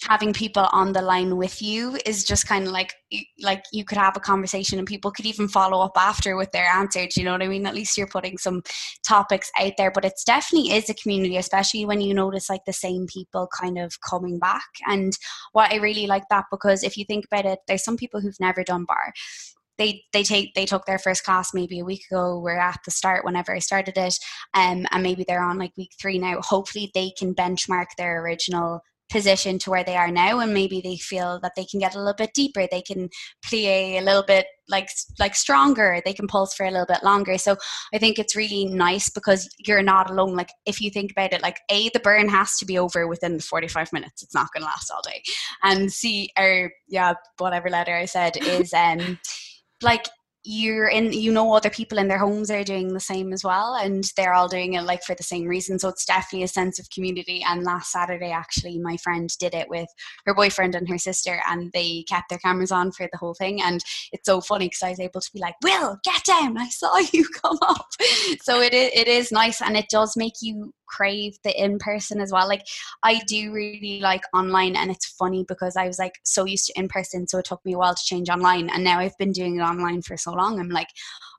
[0.04, 2.94] having people on the line with you is just kind of like
[3.42, 6.68] like you could have a conversation and people could even follow up after with their
[6.68, 7.66] answers you know what i mean?
[7.66, 8.62] At least you're putting some
[9.08, 12.74] topics out there but it's definitely is a community especially when you notice like the
[12.74, 14.68] same people kind of coming back.
[14.88, 15.14] And
[15.54, 18.40] what i really like that because if you think about it there's some people who've
[18.40, 19.14] never done bar.
[19.78, 22.92] They they take they took their first class maybe a week ago we're at the
[22.92, 24.18] start whenever i started it
[24.54, 26.40] um, and maybe they're on like week three now.
[26.42, 30.98] Hopefully they can benchmark their original position to where they are now and maybe they
[30.98, 33.10] feel that they can get a little bit deeper they can
[33.44, 34.90] play a little bit like
[35.20, 37.38] like stronger they can pulse for a little bit longer.
[37.38, 37.56] So
[37.94, 40.36] i think it's really nice because you're not alone.
[40.36, 43.38] Like if you think about it like a the burn has to be over within
[43.38, 44.24] the 45 minutes.
[44.24, 45.22] It's not going to last all day.
[45.64, 49.20] And c or yeah whatever letter i said is um
[49.82, 50.08] like
[50.46, 53.74] you're in you know other people in their homes are doing the same as well
[53.74, 55.80] and they're all doing it like for the same reason.
[55.80, 57.44] So it's definitely a sense of community.
[57.48, 59.88] And last saturday actually my friend did it with
[60.28, 63.60] her boyfriend and her sister and they kept their cameras on for the whole thing.
[63.60, 66.58] And it's so funny because i was able to be like will get down.
[66.60, 67.88] I saw you come up.
[68.44, 72.20] So it is, it is nice and it does make you crave the in person
[72.20, 72.48] as well.
[72.48, 72.66] Like
[73.04, 76.80] I do really like online and it's funny because I was like so used to
[76.80, 79.32] in person so it took me a while to change online and now I've been
[79.32, 80.60] doing it online for so long.
[80.60, 80.90] I'm like,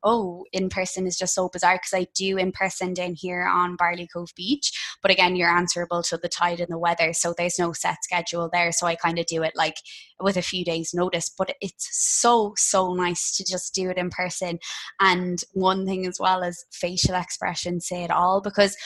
[0.06, 3.76] oh, in person is just so bizarre because I do in person down here on
[3.76, 4.72] Barley Cove Beach.
[5.02, 7.12] But again, you're answerable to the tide and the weather.
[7.12, 8.70] So there's no set schedule there.
[8.70, 9.76] So I kind of do it like
[10.20, 11.28] with a few days notice.
[11.36, 14.60] But it's so, so nice to just do it in person.
[15.00, 18.76] And one thing as well as facial expression say it all because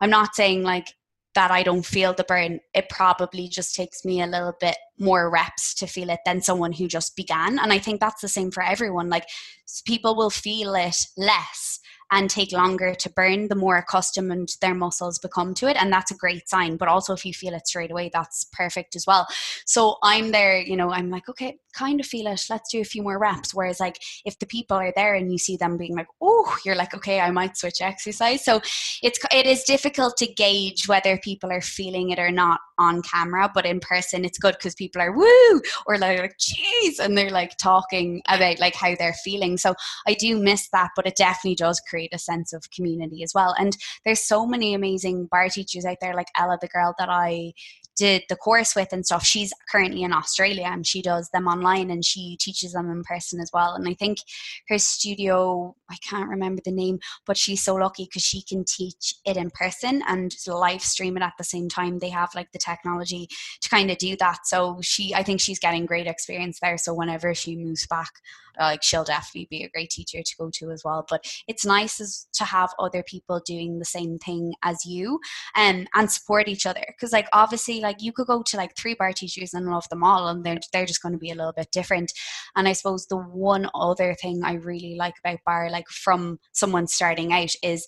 [0.00, 0.88] I'm not saying like
[1.34, 2.58] that I don't feel the burn.
[2.74, 6.72] It probably just takes me a little bit more reps to feel it than someone
[6.72, 7.58] who just began.
[7.58, 9.08] And I think that's the same for everyone.
[9.08, 9.26] Like
[9.86, 11.78] people will feel it less
[12.10, 16.10] and take longer to burn the more accustomed their muscles become to it and that's
[16.10, 16.76] a great sign.
[16.76, 19.26] But also if you feel it straight away that's perfect as well.
[19.66, 22.44] So i'm there you know i'm like okay kind of feel it.
[22.50, 23.54] Let's do a few more reps.
[23.54, 26.74] Whereas like if the people are there and you see them being like oh you're
[26.74, 28.44] like okay i might switch exercise.
[28.44, 28.60] So
[29.02, 33.50] it's it is difficult to gauge whether people are feeling it or not on camera
[33.52, 35.60] but in person it's good because people are woo!
[35.86, 39.56] or like jeez and they're like talking about like how they're feeling.
[39.56, 39.74] So
[40.06, 43.32] i do miss that but it definitely does create create a sense of community as
[43.34, 43.54] well.
[43.58, 47.52] And there's so many amazing barre teachers out there, like Ella, the girl that I
[47.96, 49.24] did the course with and stuff.
[49.24, 53.40] She's currently in australia and she does them online and she teaches them in person
[53.40, 53.74] as well.
[53.74, 54.18] And i think
[54.68, 59.16] her studio i can't remember the name but she's so lucky because she can teach
[59.24, 61.98] it in person and live stream it at the same time.
[61.98, 63.26] They have like the technology
[63.62, 64.46] to kind of do that.
[64.46, 66.78] So she i think she's getting great experience there.
[66.78, 68.12] So whenever she moves back
[68.58, 71.06] like she'll definitely be a great teacher to go to as well.
[71.08, 75.18] But it's nice as, to have other people doing the same thing as you
[75.56, 78.76] and um, and support each other because like obviously like you could go to like
[78.76, 81.34] three barre teachers and love them all and they're they're just going to be a
[81.34, 82.12] little bit different
[82.56, 86.86] and i suppose the one other thing i really like about barre like from someone
[86.86, 87.84] starting out is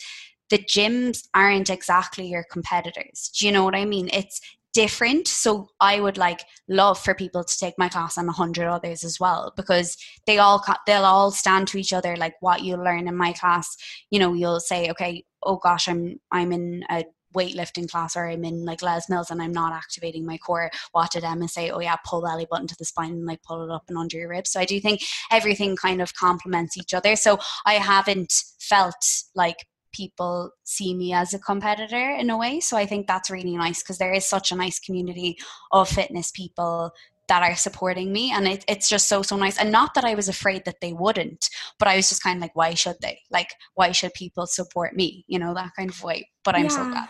[0.51, 3.31] the gyms aren't exactly your competitors.
[3.39, 4.11] Do you know what I mean?
[4.13, 4.41] It's
[4.73, 5.27] different.
[5.29, 9.05] So I would like love for people to take my class and a hundred others
[9.05, 12.17] as well because they all they'll all stand to each other.
[12.17, 13.77] Like what you learn in my class,
[14.11, 17.05] you know, you'll say, okay, oh gosh, I'm I'm in a
[17.35, 20.71] weightlifting class or I'm in like Les Mills and I'm not activating my core.
[20.93, 21.71] What did Emma say?
[21.71, 24.19] Oh yeah, pull belly button to the spine and like pull it up and under
[24.19, 24.51] your ribs.
[24.51, 27.17] So I do think everything kind of complements each other.
[27.17, 29.05] So I haven't felt
[29.35, 32.61] like people see me as a competitor in a way.
[32.61, 35.39] So I think that's really nice because there is such a nice community
[35.73, 36.93] of fitness people
[37.29, 38.33] that are supporting me.
[38.33, 39.59] And it, it's just so so nice.
[39.59, 41.49] And not that i was afraid that they wouldn't
[41.79, 43.21] but i was just kind of like why should they?
[43.31, 45.25] Like why should people support me?
[45.29, 46.29] You know that kind of way.
[46.45, 46.69] But i'm yeah.
[46.69, 47.09] so glad.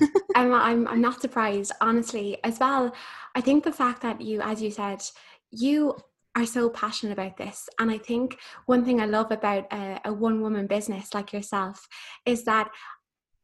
[0.34, 2.92] I'm, I'm i'm not surprised honestly as well.
[3.34, 5.02] I think the fact that you as you said
[5.50, 5.96] you
[6.36, 7.68] are so passionate about this.
[7.78, 11.86] And I think one thing I love about a, a one woman business like yourself
[12.26, 12.70] is that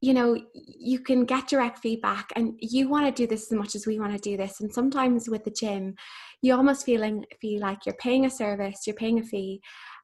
[0.00, 3.74] you know you can get direct feedback and you want to do this as much
[3.74, 4.61] as we want to do this.
[4.61, 5.94] And sometimes with the gym
[6.42, 9.61] you almost feeling feel like you're paying a service you're paying a fee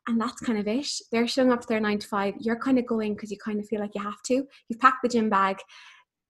[0.07, 0.87] and that's kind of it.
[1.11, 3.59] They're showing up to their nine to five you're kind of going because you kind
[3.59, 4.47] of feel like you have to.
[4.69, 5.59] You've packed the gym bag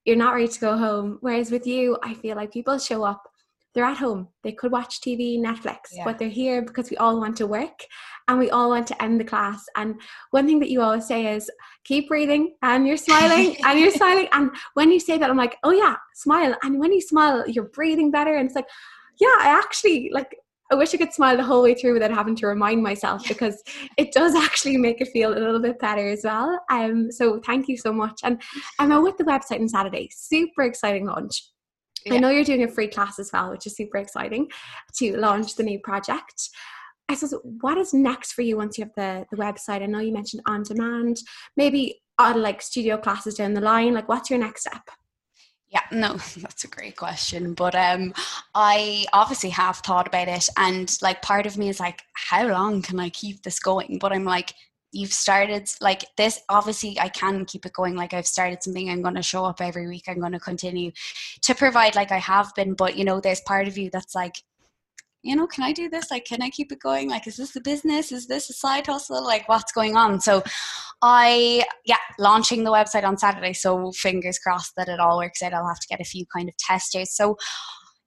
[0.05, 1.19] you're not ready to go home.
[1.21, 3.29] Whereas with you i feel like people show up
[3.77, 4.29] they're at home.
[4.43, 6.05] They could watch TV, Netflix, yeah.
[6.05, 7.85] but they're here because we all want to work
[8.27, 9.63] and we all want to end the class.
[9.77, 11.51] And one thing that you always say is
[11.85, 14.29] keep breathing and you're smiling and you're smiling.
[14.33, 16.57] And when you say that, I'm like, oh yeah, smile.
[16.63, 18.35] And when you smile, you're breathing better.
[18.35, 18.67] And it's like,
[19.21, 20.35] yeah, I actually like
[20.73, 23.63] I wish I could smile the whole way through without having to remind myself because
[23.99, 26.59] it does actually make it feel a little bit better as well.
[26.71, 28.21] Um, so thank you so much.
[28.25, 28.43] And
[28.79, 30.09] I'm with the website on Saturday.
[30.13, 31.45] Super exciting launch.
[32.07, 32.15] Yeah.
[32.15, 34.49] I know you're doing a free class as well, which is super exciting
[34.99, 36.51] to launch the new project.
[37.09, 39.83] I suppose what is next for you once you have the, the website?
[39.83, 41.19] I know you mentioned on demand,
[41.57, 43.95] maybe on like studio classes down the line.
[43.95, 44.83] Like, what's your next step?
[45.69, 47.55] Yeah, no, that's a great question.
[47.55, 48.15] But um
[48.55, 52.83] I obviously have thought about it and like part of me is like, how long
[52.83, 53.99] can I keep this going?
[54.01, 54.55] But I'm like,
[54.97, 59.03] you've started like this obviously i can keep it going like i've started something i'm
[59.03, 60.91] going to show up every week i'm going to continue
[61.43, 64.35] to provide like i have been but you know there's part of you that's like
[65.27, 66.11] you know, can I do this?
[66.11, 67.11] Like, can I keep it going?
[67.11, 68.13] Like, is this a business?
[68.13, 69.25] Is this a side hustle?
[69.25, 70.21] Like, what's going on?
[70.21, 70.43] So,
[71.03, 73.53] I, yeah, launching the website on Saturday.
[73.53, 75.53] So, fingers crossed that it all works out.
[75.53, 77.11] I'll have to get a few kind of testers.
[77.11, 77.37] So,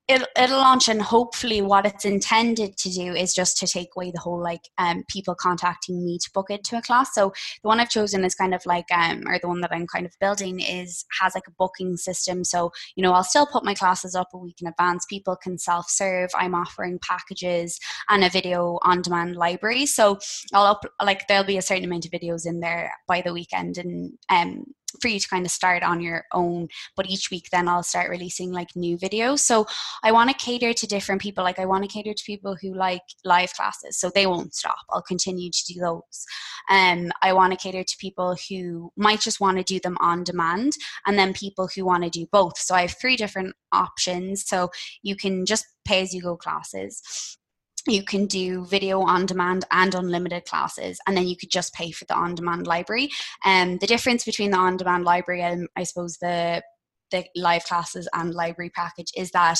[0.09, 4.11] it'll, it'll launch and hopefully what it's intended to do is just to take away
[4.11, 7.13] the whole like um, people contacting me to book into a class.
[7.13, 7.31] So
[7.61, 10.05] the one i've chosen is kind of like um, or the one that i'm kind
[10.05, 12.43] of building is has like a booking system.
[12.43, 15.05] So you know i'll still put my classes up a week in advance.
[15.05, 16.31] People can self-serve.
[16.35, 17.79] I'm offering packages
[18.09, 19.85] and a video on demand library.
[19.85, 20.17] So
[20.53, 23.77] i'll up like there'll be a certain amount of videos in there by the weekend
[23.77, 24.65] and um
[25.01, 28.09] for you to kind of start on your own but each week then i'll start
[28.09, 29.39] releasing like new videos.
[29.39, 29.65] So
[30.03, 32.73] i want to cater to different people like i want to cater to people who
[32.73, 34.77] like live classes so they won't stop.
[34.91, 36.25] I'll continue to do those.
[36.69, 40.23] Um i want to cater to people who might just want to do them on
[40.23, 40.73] demand
[41.05, 42.57] and then people who want to do both.
[42.57, 44.47] So i have three different options.
[44.47, 44.69] So
[45.03, 47.37] you can just pay as you go classes
[47.87, 51.91] you can do video on demand and unlimited classes and then you could just pay
[51.91, 53.09] for the on demand library.
[53.43, 56.61] And um, the difference between the on demand library and i suppose the
[57.11, 59.59] the live classes and library package is that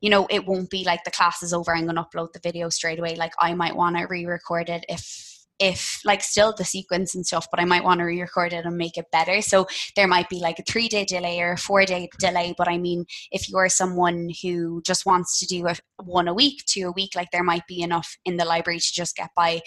[0.00, 2.40] you know it won't be like the class is over i'm going to upload the
[2.40, 3.14] video straight away.
[3.16, 7.46] Like i might want to re-record it if if like still the sequence and stuff,
[7.48, 9.40] but I might want to re-record it and make it better.
[9.40, 12.52] So there might be like a three day delay or a four day delay.
[12.58, 16.34] But I mean, if you are someone who just wants to do a, one a
[16.34, 19.30] week, two a week, like there might be enough in the library to just get
[19.36, 19.60] by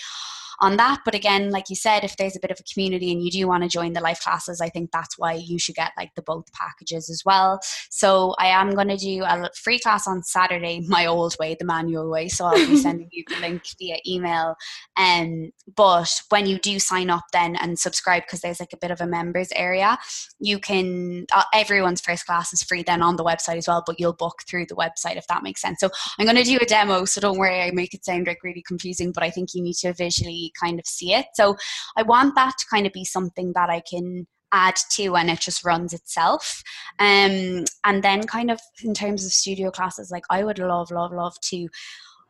[0.59, 1.01] on that.
[1.05, 3.47] But again, like you said, if there's a bit of a community and you do
[3.47, 6.21] want to join the live classes, I think that's why you should get like the
[6.21, 7.59] both packages as well.
[7.89, 11.65] So I am going to do a free class on Saturday, my old way, the
[11.65, 12.27] manual way.
[12.27, 14.55] So I'll be sending you the link via email.
[14.97, 18.91] Um, but when you do sign up then and subscribe, because there's like a bit
[18.91, 19.97] of a members area,
[20.39, 23.99] you can, uh, everyone's first class is free then on the website as well, but
[23.99, 25.79] you'll book through the website if that makes sense.
[25.79, 25.89] So
[26.19, 27.05] I'm going to do a demo.
[27.05, 29.75] So don't worry, I make it sound like really confusing, but I think you need
[29.75, 31.27] to visually kind of see it.
[31.33, 31.55] So
[31.97, 35.39] I want that to kind of be something that I can add to and it
[35.39, 36.61] just runs itself
[36.99, 41.11] um and then kind of in terms of studio classes like i would love love
[41.11, 41.67] love to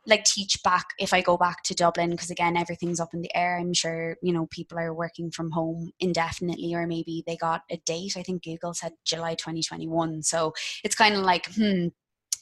[0.07, 3.35] like teach back if I go back to Dublin because again everything's up in the
[3.35, 3.57] air.
[3.57, 7.77] I'm sure you know people are working from home indefinitely or maybe they got a
[7.85, 8.15] date.
[8.17, 10.23] I think Google said July 2021.
[10.23, 10.53] So
[10.83, 11.87] it's kind of like hmm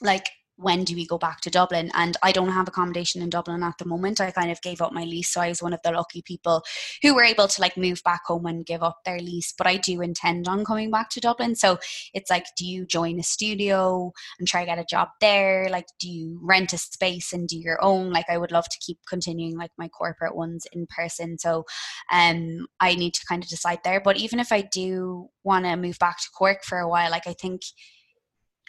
[0.01, 0.26] like
[0.58, 1.91] when do we go back to Dublin?
[1.93, 4.22] And I don't have accommodation in Dublin at the moment.
[4.22, 5.30] I kind of gave up my lease.
[5.30, 6.64] So I was one of the lucky people
[7.01, 9.54] who were able to like move back home and give up their lease.
[9.58, 11.56] But I do intend on coming back to Dublin.
[11.56, 11.80] So
[12.14, 15.68] it's like, do you join a studio and try to get a job there?
[15.70, 18.12] Like, do you rent a space and do your own?
[18.12, 21.38] Like, I would love to keep continuing like my corporate ones in person.
[21.38, 21.66] So
[22.12, 24.01] um, I need to kind of decide there.
[24.01, 27.28] But even if I do want to move back to Cork for a while, like,
[27.28, 27.62] I think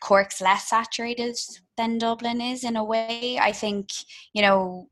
[0.04, 1.36] Cork's less saturated
[1.78, 3.38] than Dublin is in a way.
[3.40, 3.88] I think,
[4.34, 4.88] you know,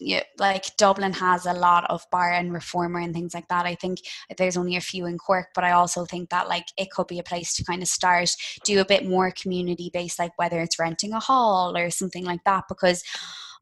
[0.00, 3.66] yeah, like Dublin has a lot of barre and reformer and things like that.
[3.66, 3.98] I think
[4.36, 7.18] there's only a few in Cork, but I also think that like it could be
[7.18, 8.30] a place to kind of start
[8.64, 12.44] do a bit more community based, like whether it's renting a hall or something like
[12.44, 12.64] that.
[12.68, 13.02] Because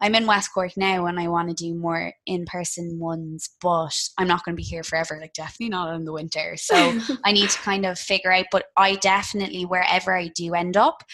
[0.05, 3.99] I'm in West Cork now and I want to do more in person ones, but
[4.19, 6.59] I'm not going to be here forever, like definitely not in the winter.
[6.59, 6.77] So
[7.25, 11.05] I need to kind of figure out, but I definitely, wherever I do end up,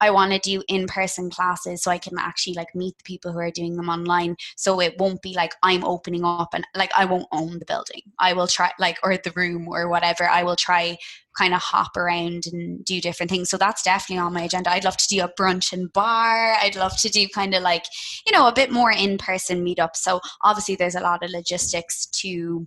[0.00, 3.32] I want to do in person classes so I can actually like meet the people
[3.32, 4.36] who are doing them online.
[4.56, 8.02] So it won't be like I'm opening up and like I won't own the building.
[8.18, 10.28] I will try like or the room or whatever.
[10.28, 10.98] I will try
[11.38, 13.50] kind of hop around and do different things.
[13.50, 14.70] So that's definitely on my agenda.
[14.70, 16.56] I'd love to do a brunch and barre.
[16.60, 17.84] I'd love to do kind of like,
[18.26, 19.96] you know, a bit more in person meetup.
[19.96, 22.66] So obviously there's a lot of logistics to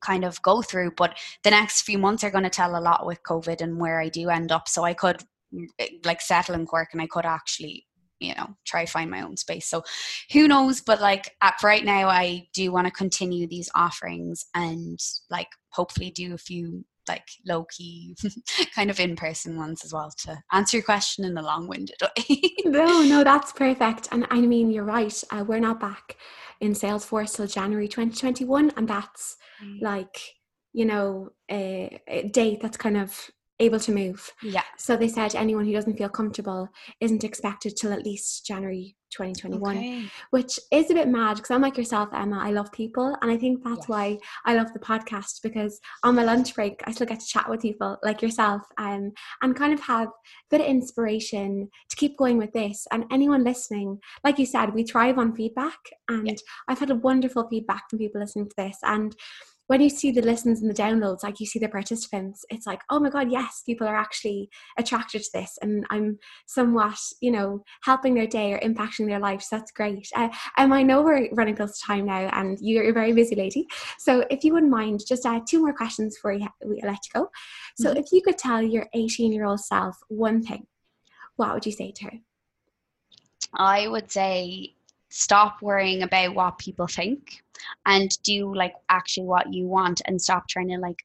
[0.00, 3.04] kind of go through but the next few months are going to tell a lot
[3.04, 5.24] with covid and where i do end up so i could
[6.04, 7.86] like settle in Cork and I could actually
[8.20, 9.66] you know try find my own space.
[9.66, 9.82] So
[10.32, 10.80] who knows?
[10.80, 14.98] But like at right now i do want to continue these offerings and
[15.30, 18.14] like hopefully do a few like low key
[18.74, 21.96] kind of in person ones as well to answer your question in a long winded
[22.02, 22.54] way.
[22.66, 24.08] No no that's perfect.
[24.12, 25.22] And i mean you're right.
[25.30, 26.16] Uh, we're not back
[26.60, 29.80] in salesforce till january 2021 and that's mm.
[29.80, 30.20] like
[30.72, 33.30] you know a, a date that's kind of
[33.60, 34.32] able to move.
[34.42, 34.62] Yeah.
[34.76, 36.68] So they said anyone who doesn't feel comfortable
[37.00, 40.04] isn't expected till at least January 2021, Okay.
[40.30, 42.38] which is a bit mad because I'm like yourself, Emma.
[42.42, 43.16] I love people.
[43.22, 43.88] And I think that's Yes.
[43.88, 47.48] why I love the podcast because on my lunch break, I still get to chat
[47.48, 50.12] with people like yourself um, and kind of have a
[50.50, 52.86] bit of inspiration to keep going with this.
[52.92, 55.78] And anyone listening, like you said, we thrive on feedback.
[56.08, 56.34] And Yeah.
[56.68, 58.76] I've had a wonderful feedback from people listening to this.
[58.82, 59.16] And
[59.68, 62.80] when you see the listens and the downloads, like you see the participants, it's like,
[62.88, 64.48] oh my God, yes, people are actually
[64.78, 65.58] attracted to this.
[65.60, 69.48] And I'm somewhat, you know, helping their day or impacting their lives.
[69.50, 70.08] That's great.
[70.16, 73.36] Uh, and I know we're running close to time now and you're a very busy
[73.36, 73.66] lady.
[73.98, 77.20] So if you wouldn't mind, just uh, two more questions before we, we let you
[77.20, 77.30] go.
[77.76, 77.98] So Mhm.
[77.98, 80.66] if you could tell your 18 year old self one thing,
[81.36, 82.12] what would you say to her?
[83.52, 84.74] I would say
[85.08, 87.42] stop worrying about what people think
[87.86, 91.02] and do like actually what you want and stop trying to like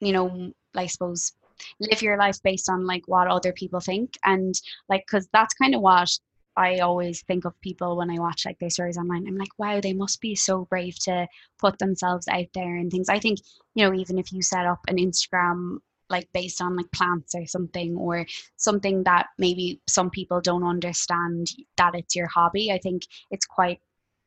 [0.00, 1.32] you know I suppose
[1.80, 4.54] live your life based on like what other people think and
[4.88, 6.10] like because that's kind of what
[6.56, 9.26] I always think of people when I watch like their stories online.
[9.26, 11.26] I'm like, wow, they must be so brave to
[11.58, 13.08] put themselves out there and things.
[13.08, 13.40] I think,
[13.74, 15.78] you know, even if you set up an Instagram
[16.10, 18.26] like based on like plants or something or
[18.56, 23.80] something that maybe some people don't understand that it's your hobby, I think it's quite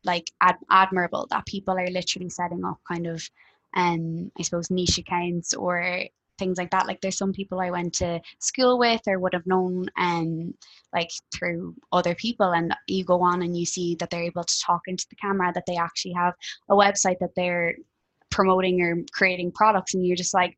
[0.03, 3.30] like ad- admirable that people are literally setting up kind of
[3.75, 6.03] um I suppose niche accounts or
[6.38, 6.88] things like that.
[6.88, 10.53] Like there's some people I went to school with or would have known um
[10.93, 14.59] like through other people and you go on and you see that they're able to
[14.59, 16.34] talk into the camera, that they actually have
[16.69, 17.75] a website that they're
[18.30, 20.57] promoting or creating products and you're just like,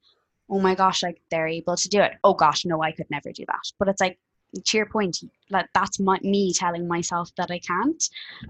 [0.50, 2.14] oh my gosh, like they're able to do it.
[2.24, 3.72] Oh gosh, no, I could never do that.
[3.78, 4.20] But it's like
[4.66, 5.20] to your point,
[5.50, 8.04] like that's my, me telling myself that I can't.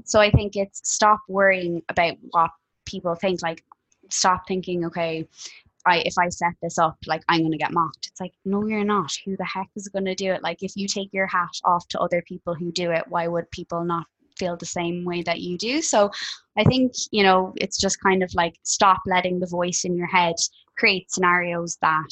[0.06, 2.52] So I think it's stop worrying about what
[2.86, 3.42] people think.
[3.42, 3.64] Like
[4.10, 5.28] stop thinking, okay,
[5.86, 8.08] I if I set this up, like I'm gonna get mocked.
[8.08, 9.12] It's like, no, you're not.
[9.26, 10.44] Who the heck is gonna do it?
[10.44, 13.52] Like if you take your hat off to other people who do it, why would
[13.52, 14.06] people not
[14.40, 15.82] feel the same way that you do?
[15.82, 16.12] So
[16.58, 20.08] I think, you know, it's just kind of like stop letting the voice in your
[20.08, 20.36] head
[20.78, 22.10] create scenarios that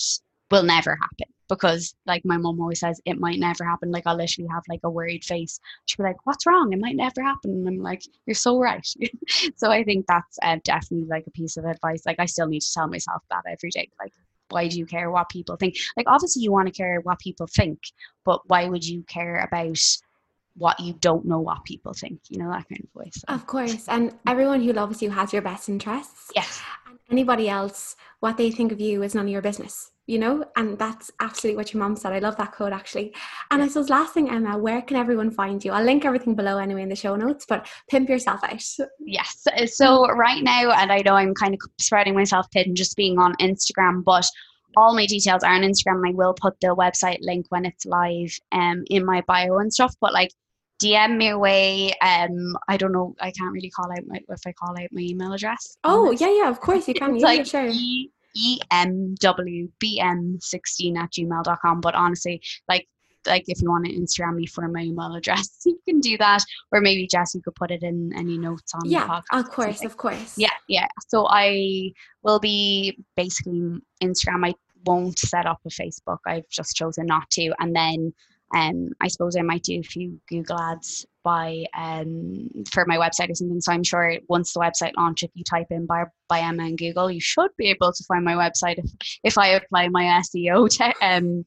[0.52, 1.34] will never happen.
[1.50, 3.90] Because like my mom always says, it might never happen.
[3.90, 5.60] Like I'll literally have like a worried face.
[5.86, 6.74] She'll be like, What's wrong?
[6.74, 7.52] It might never happen.
[7.52, 8.86] And I'm like, You're so right.
[9.56, 12.06] so I think that's uh, definitely like a piece of advice.
[12.06, 13.90] Like I still need to tell myself that every day.
[14.00, 14.12] Like,
[14.50, 15.76] why do you care what people think?
[15.96, 17.80] Like obviously you want to care what people think,
[18.26, 19.80] but why would you care about
[20.58, 22.20] what you don't know what people think?
[22.30, 23.14] You know, that kind of voice.
[23.16, 23.88] So, Of course.
[23.88, 26.32] And everyone who loves you has your best interests.
[26.36, 26.62] yes.
[26.88, 30.46] And anybody else, what they think of you is none of your business, you know?
[30.56, 32.12] And that's absolutely what your mom said.
[32.14, 33.14] I love that quote actually.
[33.52, 35.72] And I suppose last thing, Emma, where can everyone find you?
[35.72, 38.64] I'll link everything below anyway in the show notes, but pimp yourself out.
[39.06, 39.46] Yes.
[39.68, 43.36] So right now, and I know I'm kind of spreading myself thin just being on
[43.36, 44.28] Instagram, but
[44.76, 46.08] all my details are on Instagram.
[46.08, 49.96] I will put the website link when it's live um in my bio and stuff.
[50.02, 50.32] But like
[50.82, 51.94] DM me away.
[52.02, 55.02] Um I don't know, I can't really call out my if I call out my
[55.02, 55.78] email address.
[55.84, 57.16] Oh, yeah, yeah, of course you can.
[57.16, 57.68] It's Yeah, like sure.
[57.72, 61.82] E EMWBM16 at gmail.com.
[61.82, 62.88] But honestly, like
[63.26, 66.44] like if you want to Instagram me for my email address, you can do that.
[66.72, 69.40] Or maybe Jess, you could put it in any notes on the Yeah, podcast.
[69.40, 70.34] of course, of course.
[70.38, 70.88] Yeah, yeah.
[71.10, 71.92] So I
[72.24, 74.48] will be basically Instagram.
[74.48, 74.54] I
[74.86, 76.20] won't set up a Facebook.
[76.26, 77.52] I've just chosen not to.
[77.60, 78.14] And then
[78.56, 83.30] um, I suppose I might do a few Google ads by um, for my website
[83.30, 83.60] or something.
[83.60, 86.78] So I'm sure once the website launch, if you type in by, by Emma in
[86.78, 88.90] Google, you should be able to find my website if,
[89.24, 91.46] if I apply my SEO te- um,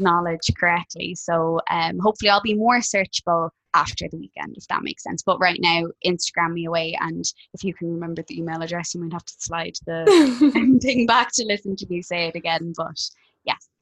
[0.00, 1.14] knowledge correctly.
[1.14, 5.22] So um, hopefully I'll be more searchable after the weekend, if that makes sense.
[5.22, 7.24] But right now, Instagram me away, and
[7.54, 11.30] if you can remember the email address, you might have to slide the thing back
[11.34, 12.74] to listen to me say it again.
[12.76, 12.98] But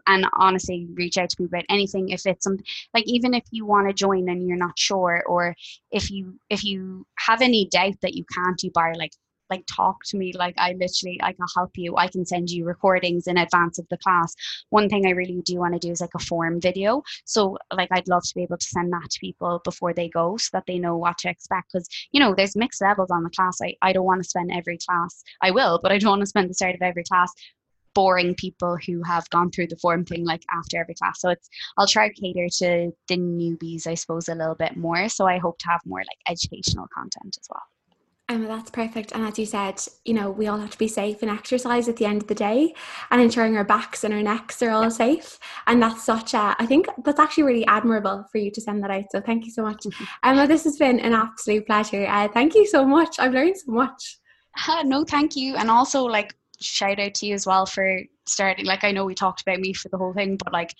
[0.06, 2.10] and honestly, reach out to me about anything.
[2.10, 5.54] If it's something like even if you want to join and you're not sure, or
[5.90, 9.12] if you if you have any doubt that you can't you bar, like
[9.50, 10.32] like talk to me.
[10.32, 11.96] Like i literally i can help you.
[11.96, 14.34] I can send you recordings in advance of the class.
[14.70, 17.02] One thing i really do want to do is like a form video.
[17.24, 20.36] So like i'd love to be able to send that to people before they go
[20.36, 23.30] so that they know what to expect because you know there's mixed levels on the
[23.30, 23.58] class.
[23.62, 26.26] I, I don't want to spend every class i will but i don't want to
[26.26, 27.32] spend the start of every class
[27.94, 31.48] boring people who have gone through the form thing like after every class so it's
[31.78, 35.38] i'll try to cater to the newbies i suppose a little bit more so i
[35.38, 37.62] hope to have more like educational content as well
[38.30, 39.10] Emma, that's perfect.
[39.10, 41.96] And as you said, you know, we all have to be safe and exercise at
[41.96, 42.72] the end of the day
[43.10, 45.36] and ensuring our backs and our necks are all safe.
[45.66, 48.90] And that's such a, I think that's actually really admirable for you to send that
[48.92, 49.06] out.
[49.10, 49.84] So thank you so much.
[50.24, 52.06] Emma, this has been an absolute pleasure.
[52.06, 53.16] Uh, thank you so much.
[53.18, 54.20] I've learned so much.
[54.68, 55.56] Uh, no, thank you.
[55.56, 59.14] And also, like, shout out to you as well for starting like I know we
[59.14, 60.74] talked about me for the whole thing, but like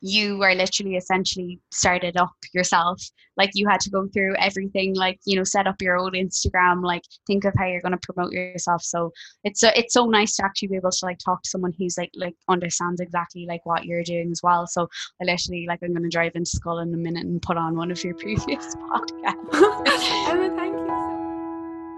[0.00, 3.02] you are literally essentially started up yourself.
[3.36, 6.82] Like you had to go through everything like you know set up your own instagram
[6.82, 8.82] like think of how you're going to promote yourself.
[8.82, 9.12] So
[9.44, 11.98] it's so it's so nice to actually be able to like talk to someone who's
[11.98, 14.66] like like understands exactly like what you're doing as well.
[14.66, 14.88] So
[15.20, 17.76] i literally like i'm going to drive into Schull in a minute and put on
[17.76, 20.28] one of your previous podcasts.
[20.28, 21.08] Emma thank you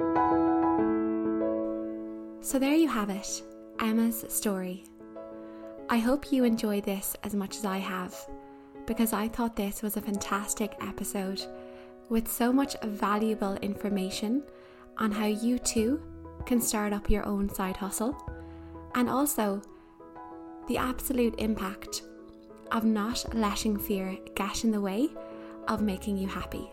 [0.00, 0.49] so
[2.58, 3.42] there you have it
[3.80, 4.84] emma's story
[5.90, 8.14] I hope you enjoy this as much as I have,
[8.86, 11.44] because I thought this was a fantastic episode
[12.08, 14.44] with so much valuable information
[14.98, 16.00] on how you too
[16.46, 18.16] can start up your own side hustle,
[18.94, 19.60] and also
[20.68, 22.02] the absolute impact
[22.70, 25.08] of not letting fear get in the way
[25.66, 26.70] of making you happy.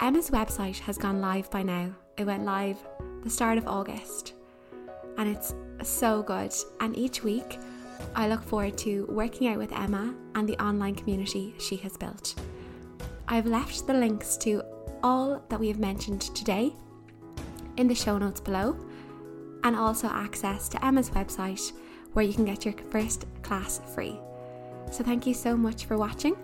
[0.00, 1.94] Emma's website has gone live by now.
[2.18, 2.76] It went live
[3.24, 4.34] the start of August,
[5.18, 6.52] and it's so good.
[6.80, 7.58] And each week,
[8.14, 12.34] I look forward to working out with Emma and the online community she has built.
[13.28, 14.62] I've left the links to
[15.02, 16.72] all that we have mentioned today
[17.76, 18.76] in the show notes below,
[19.64, 21.72] and also access to Emma's website
[22.12, 24.18] where you can get your first class free.
[24.90, 26.36] So thank you so much for watching.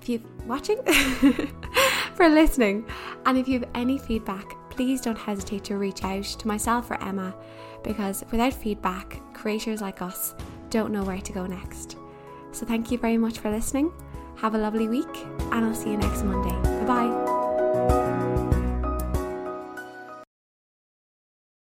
[0.00, 0.82] If you've watching
[2.14, 2.84] for listening,
[3.24, 7.02] and if you have any feedback, please don't hesitate to reach out to myself or
[7.02, 7.34] Emma
[7.84, 10.34] because without feedback, creators like us
[10.70, 11.96] don't know where to go next.
[12.52, 13.92] So, thank you very much for listening.
[14.36, 15.16] Have a lovely week,
[15.52, 16.50] and I'll see you next Monday.
[16.80, 17.33] Bye bye.